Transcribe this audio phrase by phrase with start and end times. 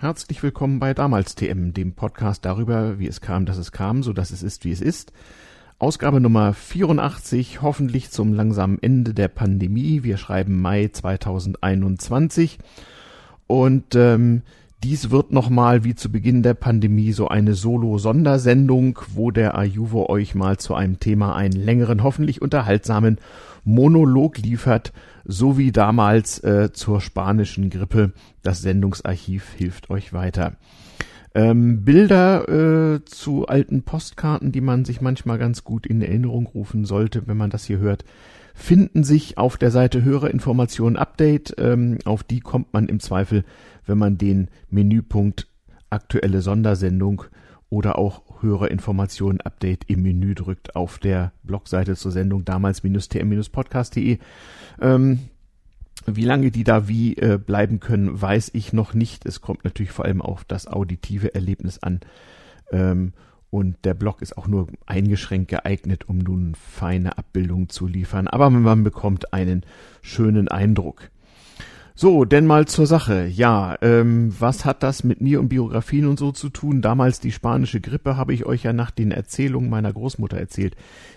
[0.00, 4.12] Herzlich willkommen bei Damals TM, dem Podcast darüber, wie es kam, dass es kam, so
[4.12, 5.12] dass es ist, wie es ist.
[5.80, 10.04] Ausgabe Nummer 84, hoffentlich zum langsamen Ende der Pandemie.
[10.04, 12.58] Wir schreiben Mai 2021
[13.48, 14.42] und ähm,
[14.84, 20.36] dies wird nochmal wie zu Beginn der Pandemie so eine Solo-Sondersendung, wo der Ajuvo euch
[20.36, 23.18] mal zu einem Thema einen längeren, hoffentlich unterhaltsamen
[23.64, 24.92] Monolog liefert,
[25.28, 28.12] so wie damals äh, zur spanischen Grippe.
[28.42, 30.56] Das Sendungsarchiv hilft euch weiter.
[31.34, 36.86] Ähm, Bilder äh, zu alten Postkarten, die man sich manchmal ganz gut in Erinnerung rufen
[36.86, 38.04] sollte, wenn man das hier hört,
[38.54, 41.54] finden sich auf der Seite Hörerinformationen Update.
[41.58, 43.44] Ähm, auf die kommt man im Zweifel,
[43.84, 45.46] wenn man den Menüpunkt
[45.90, 47.24] aktuelle Sondersendung
[47.68, 54.18] oder auch Hörerinformationen Update im Menü drückt auf der Blogseite zur Sendung damals-tm-podcast.de.
[54.80, 55.18] Ähm,
[56.06, 59.26] wie lange die da wie äh, bleiben können, weiß ich noch nicht.
[59.26, 62.00] Es kommt natürlich vor allem auf das auditive Erlebnis an.
[62.70, 63.12] Ähm,
[63.50, 68.28] und der Blog ist auch nur eingeschränkt geeignet, um nun feine Abbildungen zu liefern.
[68.28, 69.64] Aber man bekommt einen
[70.02, 71.10] schönen Eindruck.
[72.00, 73.26] So, denn mal zur Sache.
[73.26, 76.80] Ja, ähm, was hat das mit mir und Biografien und so zu tun?
[76.80, 80.76] Damals die spanische Grippe habe ich euch ja nach den Erzählungen meiner Großmutter erzählt,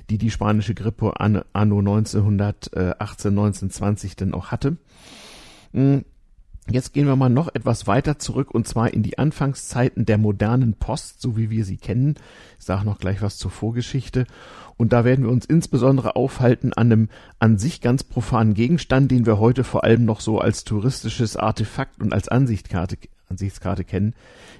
[0.09, 4.78] die die spanische Grippe an, anno 1918, 1920 denn auch hatte.
[5.72, 6.04] Hm,
[6.70, 10.73] jetzt gehen wir mal noch etwas weiter zurück und zwar in die Anfangszeiten der modernen
[10.73, 12.16] Post, so wie wir sie kennen.
[12.59, 14.26] Ich sage noch gleich was zur Vorgeschichte.
[14.78, 19.28] Und da werden wir uns insbesondere aufhalten an einem an sich ganz profanen Gegenstand, den
[19.28, 22.98] wir heute vor allem noch so als touristisches Artefakt und als Ansichtskarte,
[23.30, 24.14] Ansichtskarte kennen,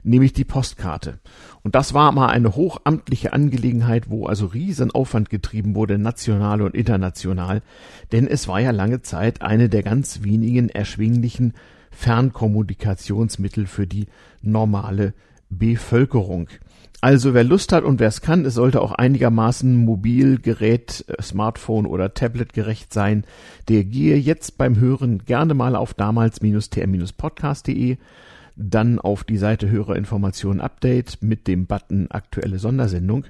[0.04, 1.20] nämlich die Postkarte.
[1.64, 6.76] Und das war mal eine hochamtliche Angelegenheit, wo also riesen Aufwand getrieben wurde, national und
[6.76, 7.62] international,
[8.12, 11.54] denn es war ja lange Zeit eine der ganz wenigen erschwinglichen
[11.92, 14.08] Fernkommunikationsmittel für die
[14.42, 15.14] normale
[15.50, 16.50] Bevölkerung.
[17.04, 21.88] Also wer Lust hat und wer es kann, es sollte auch einigermaßen Mobilgerät, äh, Smartphone
[21.88, 23.26] oder Tablet gerecht sein,
[23.70, 27.98] der gehe jetzt beim Hören gerne mal auf damals-tr-podcast.de,
[28.56, 33.26] dann auf die Seite Hörerinformationen Update mit dem Button aktuelle Sondersendung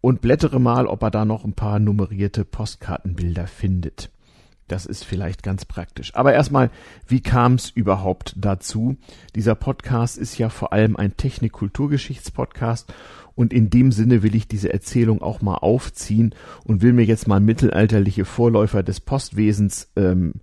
[0.00, 4.10] und blättere mal, ob er da noch ein paar nummerierte Postkartenbilder findet.
[4.68, 6.14] Das ist vielleicht ganz praktisch.
[6.14, 6.70] Aber erstmal,
[7.06, 8.96] wie kam es überhaupt dazu?
[9.34, 12.92] Dieser Podcast ist ja vor allem ein Technik-Kulturgeschichts-Podcast
[13.34, 16.34] und in dem Sinne will ich diese Erzählung auch mal aufziehen
[16.64, 20.34] und will mir jetzt mal mittelalterliche Vorläufer des Postwesens ähm,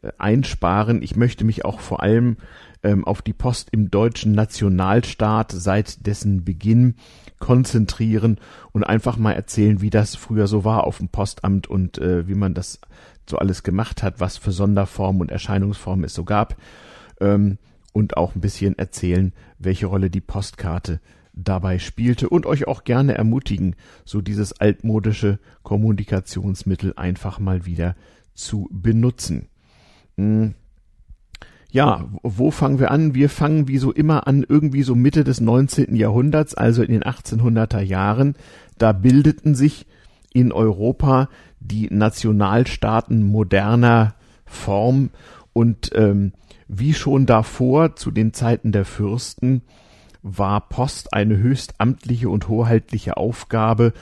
[0.00, 1.02] äh, einsparen.
[1.02, 2.36] Ich möchte mich auch vor allem
[2.82, 6.94] ähm, auf die Post im deutschen Nationalstaat seit dessen Beginn
[7.38, 8.38] konzentrieren
[8.72, 12.34] und einfach mal erzählen, wie das früher so war auf dem Postamt und äh, wie
[12.34, 12.80] man das
[13.28, 16.56] so alles gemacht hat, was für Sonderformen und Erscheinungsformen es so gab.
[17.20, 17.58] Ähm,
[17.92, 21.00] und auch ein bisschen erzählen, welche Rolle die Postkarte
[21.32, 27.94] dabei spielte und euch auch gerne ermutigen, so dieses altmodische Kommunikationsmittel einfach mal wieder
[28.34, 29.48] zu benutzen.
[30.16, 30.54] Hm.
[31.76, 33.14] Ja, wo fangen wir an?
[33.14, 35.94] Wir fangen wie so immer an, irgendwie so Mitte des 19.
[35.94, 38.34] Jahrhunderts, also in den 1800er Jahren.
[38.78, 39.84] Da bildeten sich
[40.32, 41.28] in Europa
[41.60, 44.14] die Nationalstaaten moderner
[44.46, 45.10] Form
[45.52, 46.32] und ähm,
[46.66, 49.60] wie schon davor zu den Zeiten der Fürsten
[50.22, 53.92] war Post eine höchst amtliche und hoheitliche Aufgabe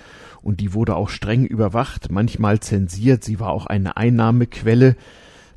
[0.43, 4.95] und die wurde auch streng überwacht, manchmal zensiert, sie war auch eine Einnahmequelle.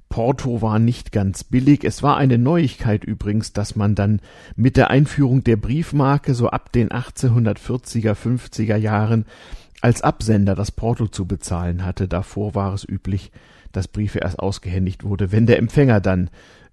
[0.10, 1.84] Porto war nicht ganz billig.
[1.84, 4.22] Es war eine Neuigkeit übrigens, dass man dann
[4.56, 9.26] mit der Einführung der Briefmarke so ab den 1840er, 50er Jahren
[9.82, 12.08] als Absender das Porto zu bezahlen hatte.
[12.08, 13.32] Davor war es üblich,
[13.72, 16.30] dass Briefe erst ausgehändigt wurde, wenn der Empfänger dann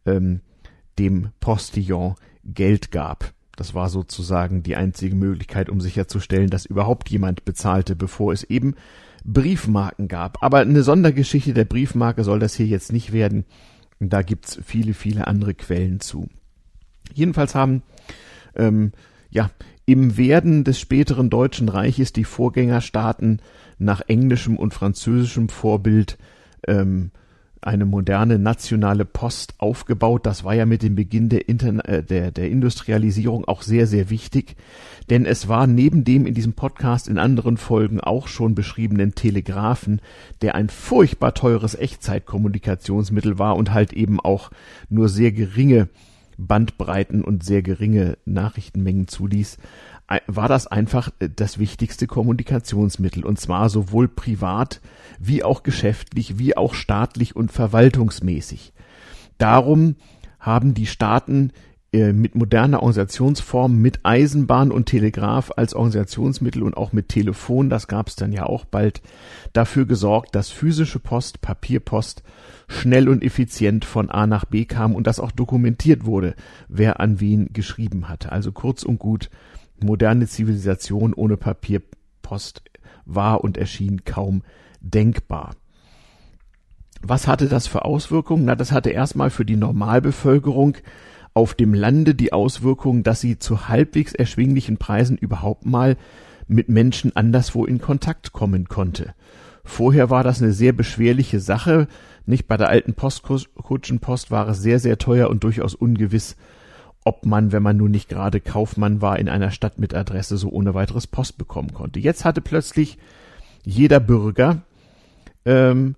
[0.06, 0.40] ähm,
[0.98, 2.14] dem Postillon
[2.44, 3.32] Geld gab.
[3.56, 8.74] Das war sozusagen die einzige Möglichkeit, um sicherzustellen, dass überhaupt jemand bezahlte, bevor es eben
[9.24, 10.42] Briefmarken gab.
[10.42, 13.44] Aber eine Sondergeschichte der Briefmarke soll das hier jetzt nicht werden.
[14.00, 16.28] Da gibt's viele, viele andere Quellen zu.
[17.12, 17.82] Jedenfalls haben
[18.54, 18.92] ähm,
[19.30, 19.50] ja
[19.86, 23.40] im Werden des späteren Deutschen Reiches die Vorgängerstaaten
[23.78, 26.18] nach englischem und französischem Vorbild
[26.66, 27.10] ähm,
[27.66, 30.26] eine moderne nationale Post aufgebaut.
[30.26, 34.10] Das war ja mit dem Beginn der, Interna äh, der, der Industrialisierung auch sehr, sehr
[34.10, 34.56] wichtig.
[35.10, 40.00] Denn es war neben dem in diesem Podcast in anderen Folgen auch schon beschriebenen Telegraphen,
[40.42, 44.50] der ein furchtbar teures Echtzeitkommunikationsmittel war und halt eben auch
[44.88, 45.88] nur sehr geringe
[46.36, 49.58] Bandbreiten und sehr geringe Nachrichtenmengen zuließ,
[50.26, 54.80] war das einfach äh, das wichtigste Kommunikationsmittel und zwar sowohl privat
[55.18, 58.72] wie auch geschäftlich wie auch staatlich und verwaltungsmäßig.
[59.38, 59.96] Darum
[60.38, 61.52] haben die Staaten
[61.94, 67.86] äh, mit moderner Organisationsform, mit Eisenbahn und Telegraph als Organisationsmittel und auch mit Telefon, das
[67.86, 69.00] gab es dann ja auch bald,
[69.52, 72.24] dafür gesorgt, dass physische Post, Papierpost
[72.66, 76.34] schnell und effizient von A nach B kam und das auch dokumentiert wurde,
[76.68, 78.32] wer an wen geschrieben hatte.
[78.32, 79.30] Also kurz und gut,
[79.82, 82.62] moderne Zivilisation ohne Papierpost
[83.04, 84.42] war und erschien kaum
[84.80, 85.54] denkbar.
[87.02, 88.46] Was hatte das für Auswirkungen?
[88.46, 90.76] Na, das hatte erstmal für die Normalbevölkerung
[91.34, 95.96] auf dem Lande die Auswirkung, dass sie zu halbwegs erschwinglichen Preisen überhaupt mal
[96.46, 99.14] mit Menschen anderswo in Kontakt kommen konnte.
[99.64, 101.88] Vorher war das eine sehr beschwerliche Sache.
[102.26, 106.36] Nicht bei der alten Postkutschenpost war es sehr, sehr teuer und durchaus ungewiss,
[107.04, 110.48] ob man, wenn man nun nicht gerade Kaufmann war, in einer Stadt mit Adresse so
[110.48, 112.00] ohne weiteres Post bekommen konnte.
[112.00, 112.98] Jetzt hatte plötzlich
[113.62, 114.62] jeder Bürger
[115.44, 115.96] ähm,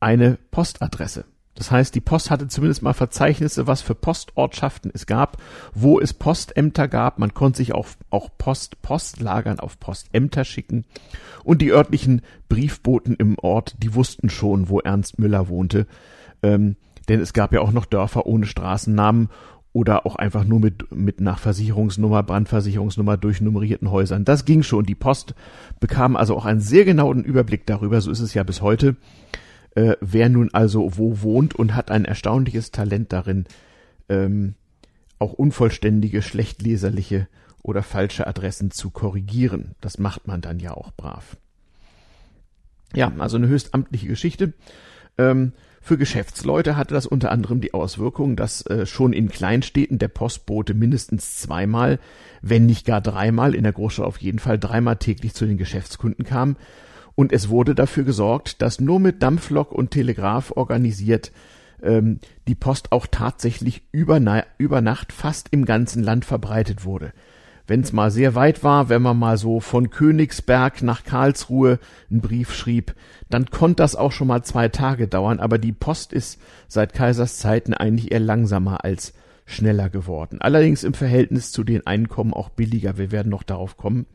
[0.00, 1.24] eine Postadresse.
[1.54, 5.38] Das heißt, die Post hatte zumindest mal Verzeichnisse, was für Postortschaften es gab,
[5.72, 7.18] wo es Postämter gab.
[7.18, 10.84] Man konnte sich auch, auch Post, Postlagern auf Postämter schicken.
[11.44, 15.86] Und die örtlichen Briefboten im Ort, die wussten schon, wo Ernst Müller wohnte.
[16.42, 16.76] Ähm,
[17.08, 19.28] denn es gab ja auch noch Dörfer ohne Straßennamen
[19.74, 24.24] oder auch einfach nur mit, mit nach Versicherungsnummer, Brandversicherungsnummer durchnummerierten Häusern.
[24.24, 24.86] Das ging schon.
[24.86, 25.34] Die Post
[25.80, 28.94] bekam also auch einen sehr genauen Überblick darüber, so ist es ja bis heute,
[29.74, 33.46] äh, wer nun also wo wohnt und hat ein erstaunliches Talent darin,
[34.08, 34.54] ähm,
[35.18, 37.26] auch unvollständige, schlecht leserliche
[37.60, 39.74] oder falsche Adressen zu korrigieren.
[39.80, 41.36] Das macht man dann ja auch brav.
[42.94, 44.52] Ja, also eine höchst amtliche Geschichte.
[45.18, 45.52] Ähm,
[45.84, 50.72] für Geschäftsleute hatte das unter anderem die Auswirkung, dass äh, schon in Kleinstädten der Postbote
[50.72, 51.98] mindestens zweimal,
[52.40, 56.24] wenn nicht gar dreimal, in der Großstadt auf jeden Fall dreimal täglich zu den Geschäftskunden
[56.24, 56.56] kam,
[57.16, 61.32] und es wurde dafür gesorgt, dass nur mit Dampflok und Telegraph organisiert
[61.82, 64.20] ähm, die Post auch tatsächlich über,
[64.58, 67.12] über Nacht fast im ganzen Land verbreitet wurde.
[67.66, 71.78] Wenn es mal sehr weit war, wenn man mal so von Königsberg nach Karlsruhe
[72.10, 72.94] einen Brief schrieb,
[73.30, 76.38] dann konnte das auch schon mal zwei Tage dauern, aber die Post ist
[76.68, 79.14] seit Kaisers Zeiten eigentlich eher langsamer als
[79.46, 80.40] schneller geworden.
[80.40, 82.98] Allerdings im Verhältnis zu den Einkommen auch billiger.
[82.98, 84.06] Wir werden noch darauf kommen.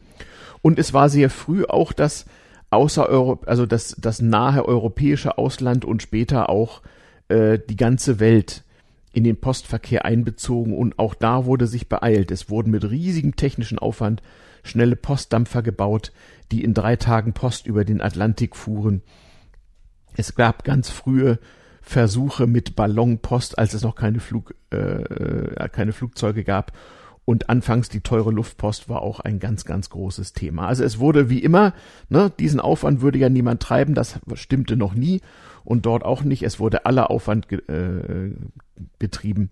[0.62, 2.26] Und es war sehr früh auch das
[2.72, 6.82] außer also das, das nahe europäische Ausland und später auch
[7.28, 8.64] äh, die ganze Welt
[9.12, 12.32] in den Postverkehr einbezogen und auch da wurde sich beeilt.
[12.32, 14.22] Es wurden mit riesigem technischen Aufwand
[14.64, 16.12] schnelle Postdampfer gebaut,
[16.52, 19.02] die in drei Tagen Post über den Atlantik fuhren.
[20.16, 21.40] Es gab ganz frühe
[21.82, 26.74] Versuche mit Ballonpost, als es noch keine, Flug, äh, äh keine Flugzeuge gab
[27.30, 30.68] und anfangs die teure Luftpost war auch ein ganz, ganz großes Thema.
[30.68, 31.76] Also es wurde wie immer,
[32.10, 35.22] ne, diesen Aufwand würde ja niemand treiben, das stimmte noch nie
[35.64, 36.42] und dort auch nicht.
[36.42, 38.32] Es wurde aller Aufwand äh,
[38.98, 39.50] betrieben,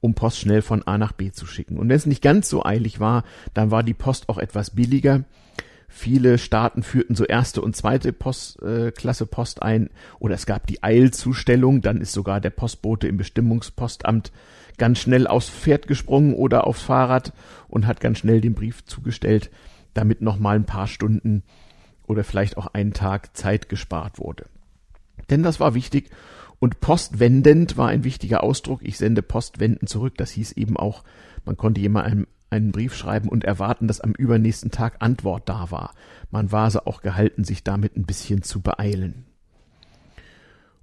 [0.00, 1.78] um Post schnell von A nach B zu schicken.
[1.78, 5.24] Und wenn es nicht ganz so eilig war, dann war die Post auch etwas billiger.
[5.88, 9.88] Viele Staaten führten so erste und zweite Post, äh, Klasse Post ein
[10.18, 14.30] oder es gab die Eilzustellung, dann ist sogar der Postbote im Bestimmungspostamt
[14.76, 17.32] ganz schnell aufs Pferd gesprungen oder aufs Fahrrad
[17.68, 19.50] und hat ganz schnell den Brief zugestellt,
[19.94, 21.42] damit noch mal ein paar Stunden
[22.06, 24.46] oder vielleicht auch einen Tag Zeit gespart wurde.
[25.30, 26.10] Denn das war wichtig
[26.60, 28.80] und postwendend war ein wichtiger Ausdruck.
[28.82, 30.14] Ich sende postwenden zurück.
[30.16, 31.04] Das hieß eben auch,
[31.44, 35.94] man konnte jemandem einen Brief schreiben und erwarten, dass am übernächsten Tag Antwort da war.
[36.30, 39.26] Man war so auch gehalten, sich damit ein bisschen zu beeilen.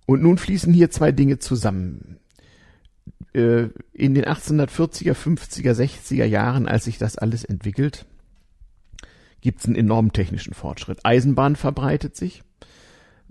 [0.05, 2.19] Und nun fließen hier zwei Dinge zusammen.
[3.33, 8.05] Äh, in den 1840er, 50er, 60er Jahren, als sich das alles entwickelt,
[9.41, 10.99] gibt es einen enormen technischen Fortschritt.
[11.03, 12.43] Eisenbahn verbreitet sich.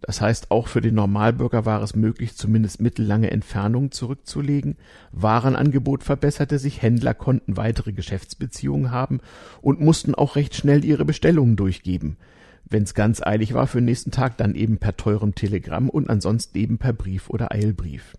[0.06, 4.76] Das heißt, auch für den Normalbürger war es möglich, zumindest mittellange Entfernungen zurückzulegen.
[5.12, 9.20] Warenangebot verbesserte sich, Händler konnten weitere Geschäftsbeziehungen haben
[9.62, 12.18] und mussten auch recht schnell ihre Bestellungen durchgeben.
[12.66, 16.10] Wenn es ganz eilig war für den nächsten Tag, dann eben per teurem Telegramm und
[16.10, 18.14] ansonsten eben per Brief oder Eilbrief.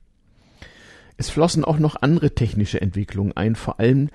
[1.17, 4.09] Es flossen auch noch andere technische Entwicklungen ein, vor allem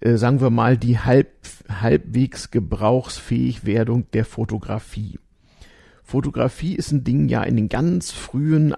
[0.00, 1.30] äh, sagen wir mal die halb,
[1.68, 5.18] halbwegs gebrauchsfähig Werdung der Fotografie.
[6.06, 8.74] Fotografie ist ein Ding ja in den ganz frühen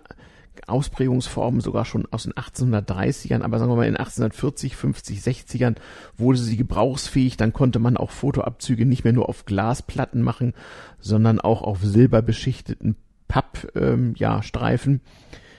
[0.66, 5.76] Ausprägungsformen sogar schon aus den 1830ern, aber sagen wir mal in 1840, 50, 60ern
[6.16, 10.54] wurde sie gebrauchsfähig, dann konnte man auch Fotoabzüge nicht mehr nur auf Glasplatten machen,
[10.99, 12.97] sondern auch auf silberbeschichteten
[13.28, 13.82] Pappstreifen.
[13.92, 15.02] Ähm, ja, Streifen.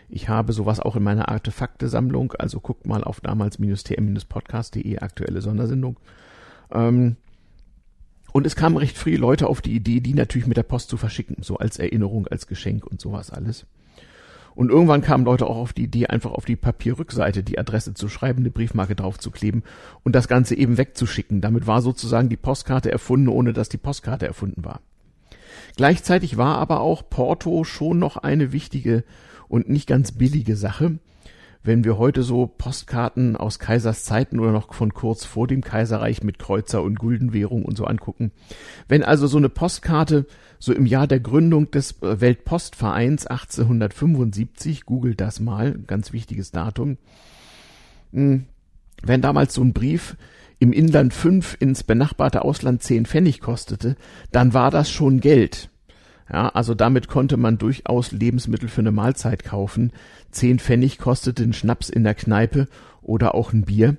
[0.09, 5.99] Ich habe sowas auch in meiner Artefakte-Sammlung, also guckt mal auf damals-tm-podcast.de aktuelle Sondersendung.
[6.71, 7.17] Ähm,
[8.31, 10.97] und es kamen recht früh Leute auf die Idee, die natürlich mit der Post zu
[10.97, 13.65] verschicken, so als Erinnerung, als Geschenk und sowas alles.
[14.55, 18.09] Und irgendwann kamen Leute auch auf die Idee, einfach auf die Papierrückseite die Adresse zu
[18.09, 19.63] schreiben, eine Briefmarke draufzukleben
[20.03, 21.39] und das Ganze eben wegzuschicken.
[21.39, 24.81] Damit war sozusagen die Postkarte erfunden, ohne dass die Postkarte erfunden war.
[25.77, 29.05] Gleichzeitig war aber auch Porto schon noch eine wichtige
[29.47, 30.99] und nicht ganz billige Sache.
[31.61, 36.23] Wenn wir heute so Postkarten aus Kaisers Zeiten oder noch von kurz vor dem Kaiserreich
[36.23, 38.31] mit Kreuzer und Guldenwährung und so angucken.
[38.87, 40.25] Wenn also so eine Postkarte
[40.57, 46.97] so im Jahr der Gründung des äh, Weltpostvereins 1875, googelt das mal, ganz wichtiges Datum,
[48.13, 48.45] hm,
[49.03, 50.17] wenn damals so ein Brief
[50.59, 53.95] im Inland fünf, ins benachbarte Ausland zehn Pfennig kostete,
[54.31, 55.69] dann war das schon Geld.
[56.31, 59.91] Ja, also damit konnte man durchaus Lebensmittel für eine Mahlzeit kaufen.
[60.31, 62.67] Zehn Pfennig kostete ein Schnaps in der Kneipe
[63.01, 63.97] oder auch ein Bier.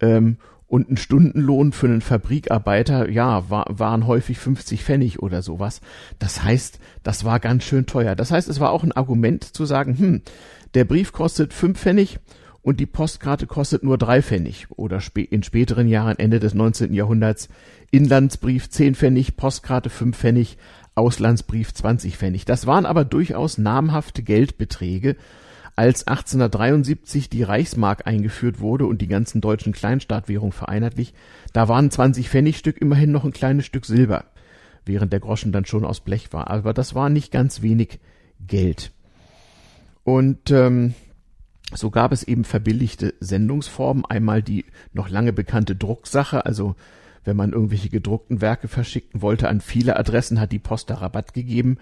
[0.00, 5.80] Ähm, und ein Stundenlohn für einen Fabrikarbeiter, ja, war, waren häufig 50 Pfennig oder sowas.
[6.18, 8.16] Das heißt, das war ganz schön teuer.
[8.16, 10.22] Das heißt, es war auch ein Argument zu sagen, hm,
[10.74, 12.18] der Brief kostet fünf Pfennig
[12.62, 14.66] und die Postkarte kostet nur drei Pfennig.
[14.70, 16.94] Oder in späteren Jahren, Ende des 19.
[16.94, 17.48] Jahrhunderts,
[17.90, 20.56] Inlandsbrief zehn Pfennig, Postkarte fünf Pfennig,
[20.94, 22.44] Auslandsbrief 20 Pfennig.
[22.44, 25.16] Das waren aber durchaus namhafte Geldbeträge.
[25.76, 31.16] Als 1873 die Reichsmark eingeführt wurde und die ganzen deutschen Kleinstaatwährungen vereinheitlicht,
[31.52, 34.26] da waren 20 Pfennigstück immerhin noch ein kleines Stück Silber,
[34.84, 36.48] während der Groschen dann schon aus Blech war.
[36.48, 37.98] Aber das war nicht ganz wenig
[38.46, 38.92] Geld.
[40.04, 40.94] Und ähm,
[41.72, 44.04] so gab es eben verbilligte Sendungsformen.
[44.04, 46.76] Einmal die noch lange bekannte Drucksache, also
[47.24, 51.34] wenn man irgendwelche gedruckten Werke verschicken wollte an viele Adressen, hat die Post da Rabatt
[51.34, 51.78] gegeben.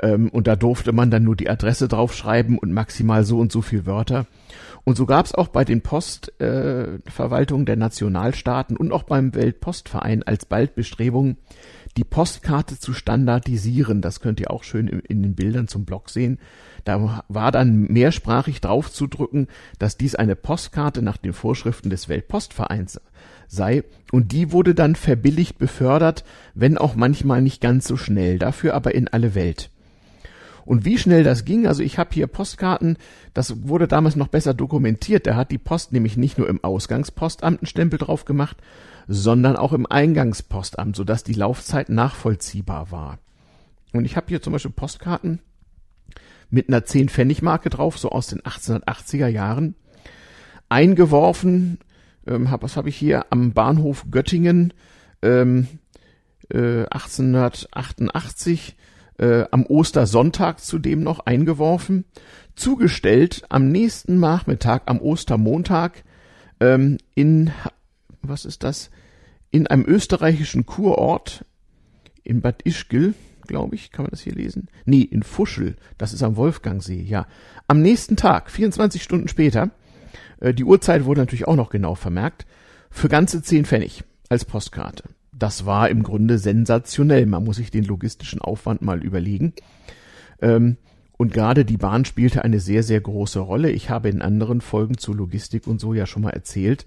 [0.00, 3.62] Ähm, und da durfte man dann nur die Adresse draufschreiben und maximal so und so
[3.62, 4.26] viel Wörter.
[4.84, 10.22] Und so gab es auch bei den Postverwaltungen äh, der Nationalstaaten und auch beim Weltpostverein
[10.22, 11.38] alsbald Bestrebungen,
[11.96, 14.00] die Postkarte zu standardisieren.
[14.00, 16.38] Das könnt ihr auch schön in, in den Bildern zum Blog sehen.
[16.84, 19.48] Da war dann mehrsprachig draufzudrücken,
[19.80, 23.00] dass dies eine Postkarte nach den Vorschriften des Weltpostvereins
[23.48, 23.84] sei.
[24.12, 26.24] Und die wurde dann verbilligt befördert,
[26.54, 29.70] wenn auch manchmal nicht ganz so schnell, dafür aber in alle Welt.
[30.64, 32.98] Und wie schnell das ging, also ich habe hier Postkarten,
[33.34, 35.26] das wurde damals noch besser dokumentiert.
[35.26, 38.56] Da hat die Post nämlich nicht nur im Ausgangspostamt einen Stempel drauf gemacht,
[39.06, 43.18] sondern auch im Eingangspostamt, sodass die Laufzeit nachvollziehbar war.
[43.92, 45.38] Und ich habe hier zum Beispiel Postkarten
[46.50, 49.76] mit einer 10-Pfennig-Marke drauf, so aus den 1880er Jahren,
[50.68, 51.78] eingeworfen
[52.26, 54.72] ähm, hab, was habe ich hier, am Bahnhof Göttingen
[55.22, 55.68] ähm,
[56.50, 58.76] äh, 1888
[59.18, 62.04] äh, am Ostersonntag zudem noch eingeworfen,
[62.54, 66.04] zugestellt am nächsten Nachmittag, am Ostermontag,
[66.60, 67.50] ähm, in,
[68.22, 68.90] was ist das,
[69.50, 71.44] in einem österreichischen Kurort
[72.24, 73.14] in Bad Ischgl,
[73.46, 74.68] glaube ich, kann man das hier lesen?
[74.84, 77.26] Nee, in Fuschel, das ist am Wolfgangsee, ja.
[77.68, 79.70] Am nächsten Tag, 24 Stunden später,
[80.40, 82.46] die Uhrzeit wurde natürlich auch noch genau vermerkt.
[82.90, 85.04] Für ganze zehn Pfennig als Postkarte.
[85.32, 87.26] Das war im Grunde sensationell.
[87.26, 89.52] Man muss sich den logistischen Aufwand mal überlegen.
[90.40, 90.76] Ähm,
[91.18, 93.70] und gerade die Bahn spielte eine sehr, sehr große Rolle.
[93.70, 96.86] Ich habe in anderen Folgen zu Logistik und so ja schon mal erzählt.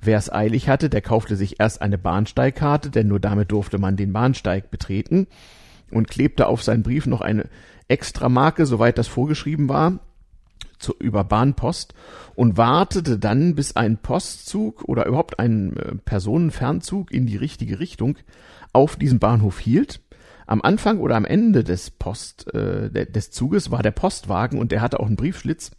[0.00, 3.96] Wer es eilig hatte, der kaufte sich erst eine Bahnsteigkarte, denn nur damit durfte man
[3.96, 5.26] den Bahnsteig betreten
[5.90, 7.48] und klebte auf seinen Brief noch eine
[7.88, 10.00] extra Marke, soweit das vorgeschrieben war,
[10.82, 11.94] zu, über Bahnpost
[12.34, 18.18] und wartete dann, bis ein Postzug oder überhaupt ein äh, Personenfernzug in die richtige Richtung
[18.72, 20.00] auf diesem Bahnhof hielt.
[20.46, 24.80] Am Anfang oder am Ende des Post äh, des Zuges war der Postwagen und der
[24.80, 25.70] hatte auch einen Briefschlitz.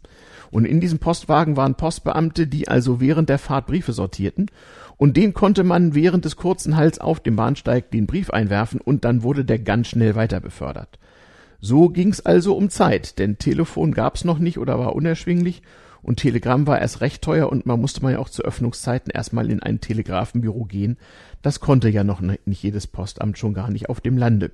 [0.50, 4.50] Und in diesem Postwagen waren Postbeamte, die also während der Fahrt Briefe sortierten.
[4.96, 9.04] Und den konnte man während des kurzen Hals auf dem Bahnsteig den Brief einwerfen und
[9.04, 10.98] dann wurde der ganz schnell weiter befördert.
[11.66, 15.62] So ging's also um Zeit, denn Telefon gab's noch nicht oder war unerschwinglich
[16.02, 19.50] und Telegramm war erst recht teuer und man musste man ja auch zu Öffnungszeiten erstmal
[19.50, 20.98] in ein Telegrafenbüro gehen.
[21.40, 24.50] Das konnte ja noch nicht jedes Postamt schon gar nicht auf dem Lande.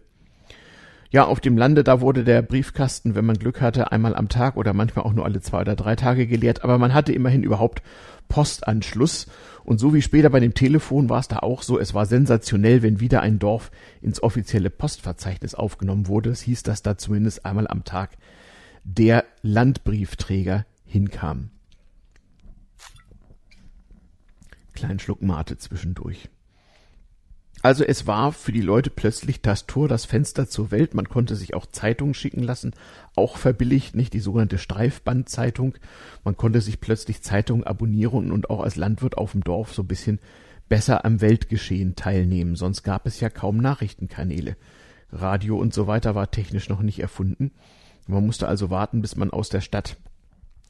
[1.13, 4.57] Ja, auf dem Lande, da wurde der Briefkasten, wenn man Glück hatte, einmal am Tag
[4.57, 7.83] oder manchmal auch nur alle zwei oder drei Tage geleert, aber man hatte immerhin überhaupt
[8.29, 9.27] Postanschluss.
[9.65, 12.83] Und so wie später bei dem Telefon war es da auch so, es war sensationell,
[12.83, 16.31] wenn wieder ein Dorf ins offizielle Postverzeichnis aufgenommen wurde.
[16.31, 18.17] Es hieß, dass da zumindest einmal am Tag
[18.85, 21.51] der Landbriefträger hinkam.
[24.75, 26.31] Kleinen Schluck Mate zwischendurch.
[27.63, 30.95] Also es war für die Leute plötzlich das Tor, das Fenster zur Welt.
[30.95, 32.73] Man konnte sich auch Zeitungen schicken lassen,
[33.15, 35.75] auch verbilligt, nicht die sogenannte Streifbandzeitung.
[36.25, 39.89] Man konnte sich plötzlich Zeitungen abonnieren und auch als Landwirt auf dem Dorf so ein
[39.89, 40.21] bisschen
[40.71, 42.57] besser am Weltgeschehen teilnehmen.
[42.57, 44.57] Sonst gab es ja kaum Nachrichtenkanäle.
[45.13, 47.51] Radio und so weiter war technisch noch nicht erfunden.
[48.07, 49.97] Man musste also warten, bis man aus der Stadt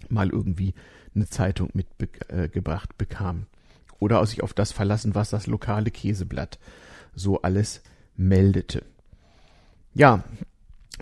[0.09, 0.75] mal irgendwie
[1.15, 3.47] eine Zeitung mitgebracht bekam.
[4.01, 6.59] Oder sich auf das verlassen, was das lokale Käseblatt
[7.15, 7.83] so alles
[8.17, 8.83] meldete.
[9.95, 10.25] Ja,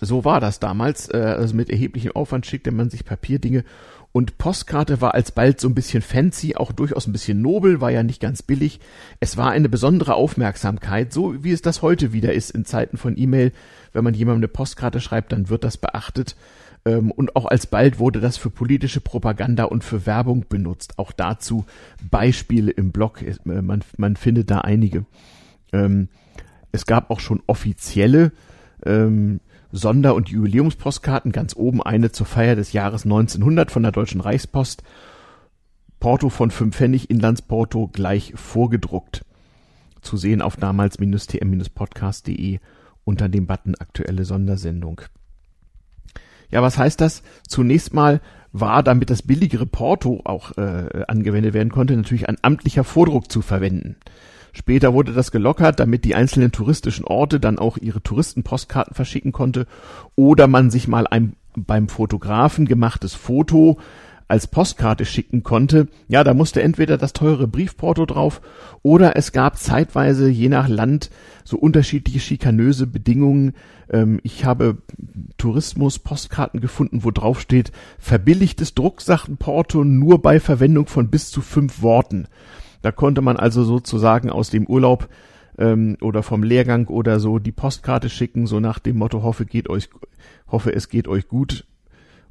[0.00, 1.08] so war das damals.
[1.08, 3.64] Äh, also mit erheblichem Aufwand schickte man sich Papierdinge
[4.12, 8.02] und Postkarte war alsbald so ein bisschen fancy, auch durchaus ein bisschen nobel, war ja
[8.02, 8.80] nicht ganz billig.
[9.20, 13.18] Es war eine besondere Aufmerksamkeit, so wie es das heute wieder ist in Zeiten von
[13.18, 13.52] E-Mail.
[13.92, 16.36] Wenn man jemandem eine Postkarte schreibt, dann wird das beachtet.
[16.84, 20.98] Ähm, und auch alsbald wurde das für politische Propaganda und für Werbung benutzt.
[20.98, 21.64] Auch dazu
[22.10, 23.22] Beispiele im Blog.
[23.22, 25.06] Äh, man, man findet da einige.
[25.72, 26.08] Ähm,
[26.72, 28.32] es gab auch schon offizielle
[28.84, 29.40] ähm,
[29.72, 31.32] Sonder- und Jubiläumspostkarten.
[31.32, 34.82] Ganz oben eine zur Feier des Jahres 1900 von der Deutschen Reichspost.
[36.00, 39.24] Porto von 5 Pfennig, Inlandsporto gleich vorgedruckt.
[40.00, 42.60] Zu sehen auf damals-tm-podcast.de
[43.04, 45.00] unter dem Button aktuelle Sondersendung.
[46.50, 47.22] Ja, was heißt das?
[47.46, 48.20] Zunächst mal
[48.52, 53.42] war, damit das billigere Porto auch äh, angewendet werden konnte, natürlich ein amtlicher Vordruck zu
[53.42, 53.96] verwenden.
[54.52, 59.66] Später wurde das gelockert, damit die einzelnen touristischen Orte dann auch ihre Touristenpostkarten verschicken konnte
[60.16, 63.78] oder man sich mal ein beim Fotografen gemachtes Foto
[64.28, 68.42] als Postkarte schicken konnte, ja, da musste entweder das teure Briefporto drauf
[68.82, 71.10] oder es gab zeitweise je nach Land
[71.44, 73.54] so unterschiedliche schikanöse Bedingungen.
[73.90, 74.76] Ähm, ich habe
[75.38, 82.28] Tourismus-Postkarten gefunden, wo drauf steht, verbilligtes Drucksachenporto nur bei Verwendung von bis zu fünf Worten.
[82.82, 85.08] Da konnte man also sozusagen aus dem Urlaub
[85.58, 89.70] ähm, oder vom Lehrgang oder so die Postkarte schicken, so nach dem Motto, hoffe, geht
[89.70, 89.88] euch,
[90.48, 91.64] hoffe, es geht euch gut.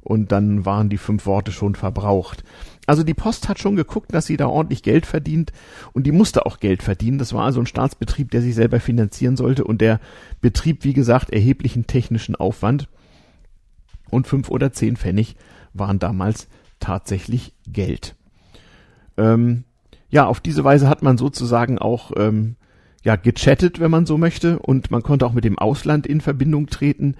[0.08, 2.42] Und dann waren die fünf Worte schon verbraucht.
[2.86, 5.52] Also die Post hat schon geguckt, dass sie da ordentlich Geld verdient
[5.92, 7.18] und die musste auch Geld verdienen.
[7.18, 10.00] Das war also ein Staatsbetrieb, der sich selber finanzieren sollte und der
[10.40, 12.88] betrieb, wie gesagt, erheblichen technischen Aufwand.
[14.08, 15.36] Und fünf oder zehn Pfennig
[15.74, 16.48] waren damals
[16.80, 18.16] tatsächlich Geld.
[19.18, 19.64] Ähm,
[20.08, 22.56] ja, auf diese Weise hat man sozusagen auch ähm,
[23.04, 26.68] ja gechattet, wenn man so möchte, und man konnte auch mit dem Ausland in Verbindung
[26.68, 27.14] treten.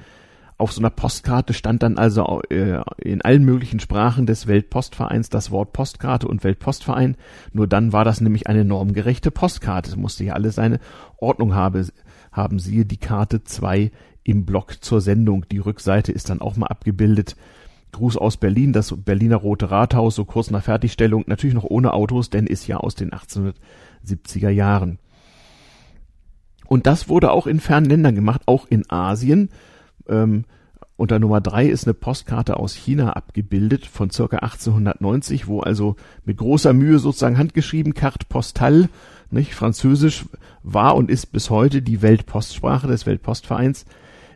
[0.59, 5.53] Auf so einer Postkarte stand dann also äh, in allen möglichen Sprachen des Weltpostvereins das
[5.53, 7.17] Wort Postkarte und Weltpostverein.
[7.53, 9.91] Nur dann war das nämlich eine normgerechte Postkarte.
[9.91, 10.81] Es musste ja alle seine
[11.17, 11.87] Ordnung habe,
[12.33, 12.59] haben.
[12.59, 13.93] Siehe die Karte 2
[14.25, 15.47] im Blog zur Sendung.
[15.49, 17.37] Die Rückseite ist dann auch mal abgebildet.
[17.93, 22.31] Gruß aus Berlin, das Berliner Rote Rathaus, so kurz nach Fertigstellung, natürlich noch ohne Autos,
[22.31, 24.99] denn ist ja aus den 1870er Jahren.
[26.67, 29.51] Und das wurde auch in fernen Ländern gemacht, auch in Asien.
[30.09, 30.45] Ähm,
[30.97, 35.95] unter Nummer drei ist eine Postkarte aus China abgebildet von circa 1890, wo also
[36.25, 38.89] mit großer Mühe sozusagen handgeschrieben Carte Postale,
[39.31, 40.25] nicht, Französisch
[40.63, 43.85] war und ist bis heute die Weltpostsprache des Weltpostvereins.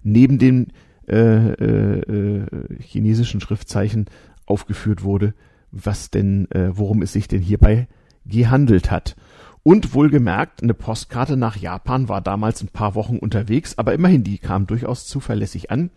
[0.04, 0.72] Neben den
[1.08, 2.46] äh, äh, äh,
[2.80, 4.06] chinesischen Schriftzeichen
[4.46, 5.34] aufgeführt wurde,
[5.72, 7.88] was denn, äh, worum es sich denn hierbei
[8.24, 9.16] gehandelt hat.
[9.64, 14.38] Und wohlgemerkt, eine Postkarte nach Japan war damals ein paar Wochen unterwegs, aber immerhin, die
[14.38, 15.90] kam durchaus zuverlässig an.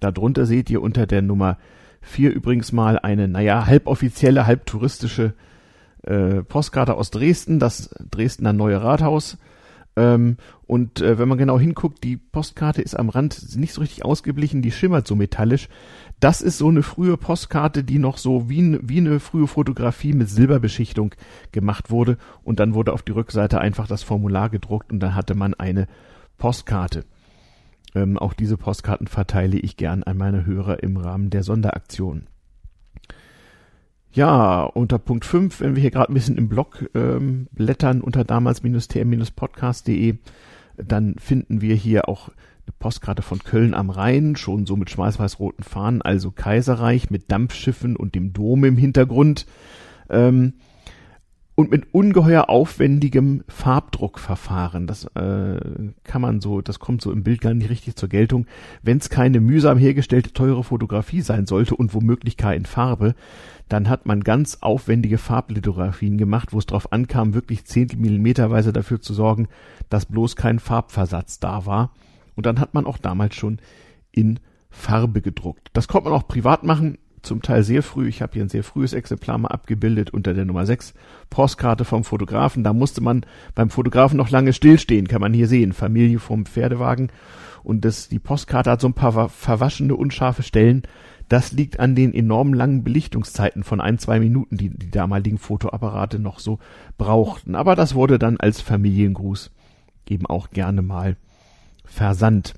[0.00, 1.56] Darunter seht ihr unter der Nummer
[2.02, 5.32] 4 übrigens mal eine, naja, halboffizielle, halbtouristische
[6.02, 9.38] äh, Postkarte aus Dresden, das Dresdner Neue Rathaus.
[9.96, 14.04] Ähm, und äh, wenn man genau hinguckt, die Postkarte ist am Rand nicht so richtig
[14.04, 15.68] ausgeblichen, die schimmert so metallisch.
[16.20, 20.28] Das ist so eine frühe Postkarte, die noch so wie, wie eine frühe Fotografie mit
[20.30, 21.14] Silberbeschichtung
[21.52, 22.16] gemacht wurde.
[22.42, 25.86] Und dann wurde auf die Rückseite einfach das Formular gedruckt und dann hatte man eine
[26.38, 27.04] Postkarte.
[27.94, 32.26] Ähm, auch diese Postkarten verteile ich gern an meine Hörer im Rahmen der Sonderaktion.
[34.12, 38.22] Ja, unter Punkt 5, wenn wir hier gerade ein bisschen im Blog ähm, blättern, unter
[38.24, 40.18] damals-tm-podcast.de,
[40.76, 42.30] dann finden wir hier auch
[42.66, 47.96] eine Postkarte von Köln am Rhein, schon so mit schwarz-weiß-roten Fahnen, also Kaiserreich mit Dampfschiffen
[47.96, 49.46] und dem Dom im Hintergrund.
[50.08, 50.54] Ähm,
[51.56, 54.88] und mit ungeheuer aufwendigem Farbdruckverfahren.
[54.88, 55.60] Das äh,
[56.02, 58.46] kann man so, das kommt so im Bild gar nicht richtig zur Geltung.
[58.82, 63.14] Wenn es keine mühsam hergestellte teure Fotografie sein sollte und womöglich in Farbe,
[63.68, 69.14] dann hat man ganz aufwendige Farblithografien gemacht, wo es darauf ankam, wirklich zehntelmillimeterweise dafür zu
[69.14, 69.48] sorgen,
[69.88, 71.92] dass bloß kein Farbversatz da war.
[72.36, 73.58] Und dann hat man auch damals schon
[74.12, 75.70] in Farbe gedruckt.
[75.72, 78.08] Das konnte man auch privat machen zum Teil sehr früh.
[78.08, 80.94] Ich habe hier ein sehr frühes Exemplar mal abgebildet unter der Nummer 6
[81.30, 82.64] Postkarte vom Fotografen.
[82.64, 85.72] Da musste man beim Fotografen noch lange stillstehen, kann man hier sehen.
[85.72, 87.10] Familie vom Pferdewagen.
[87.62, 90.82] Und das, die Postkarte hat so ein paar verwaschene, unscharfe Stellen.
[91.28, 96.18] Das liegt an den enorm langen Belichtungszeiten von ein, zwei Minuten, die die damaligen Fotoapparate
[96.18, 96.58] noch so
[96.98, 97.54] brauchten.
[97.54, 99.50] Aber das wurde dann als Familiengruß
[100.06, 101.16] eben auch gerne mal
[101.84, 102.54] versandt.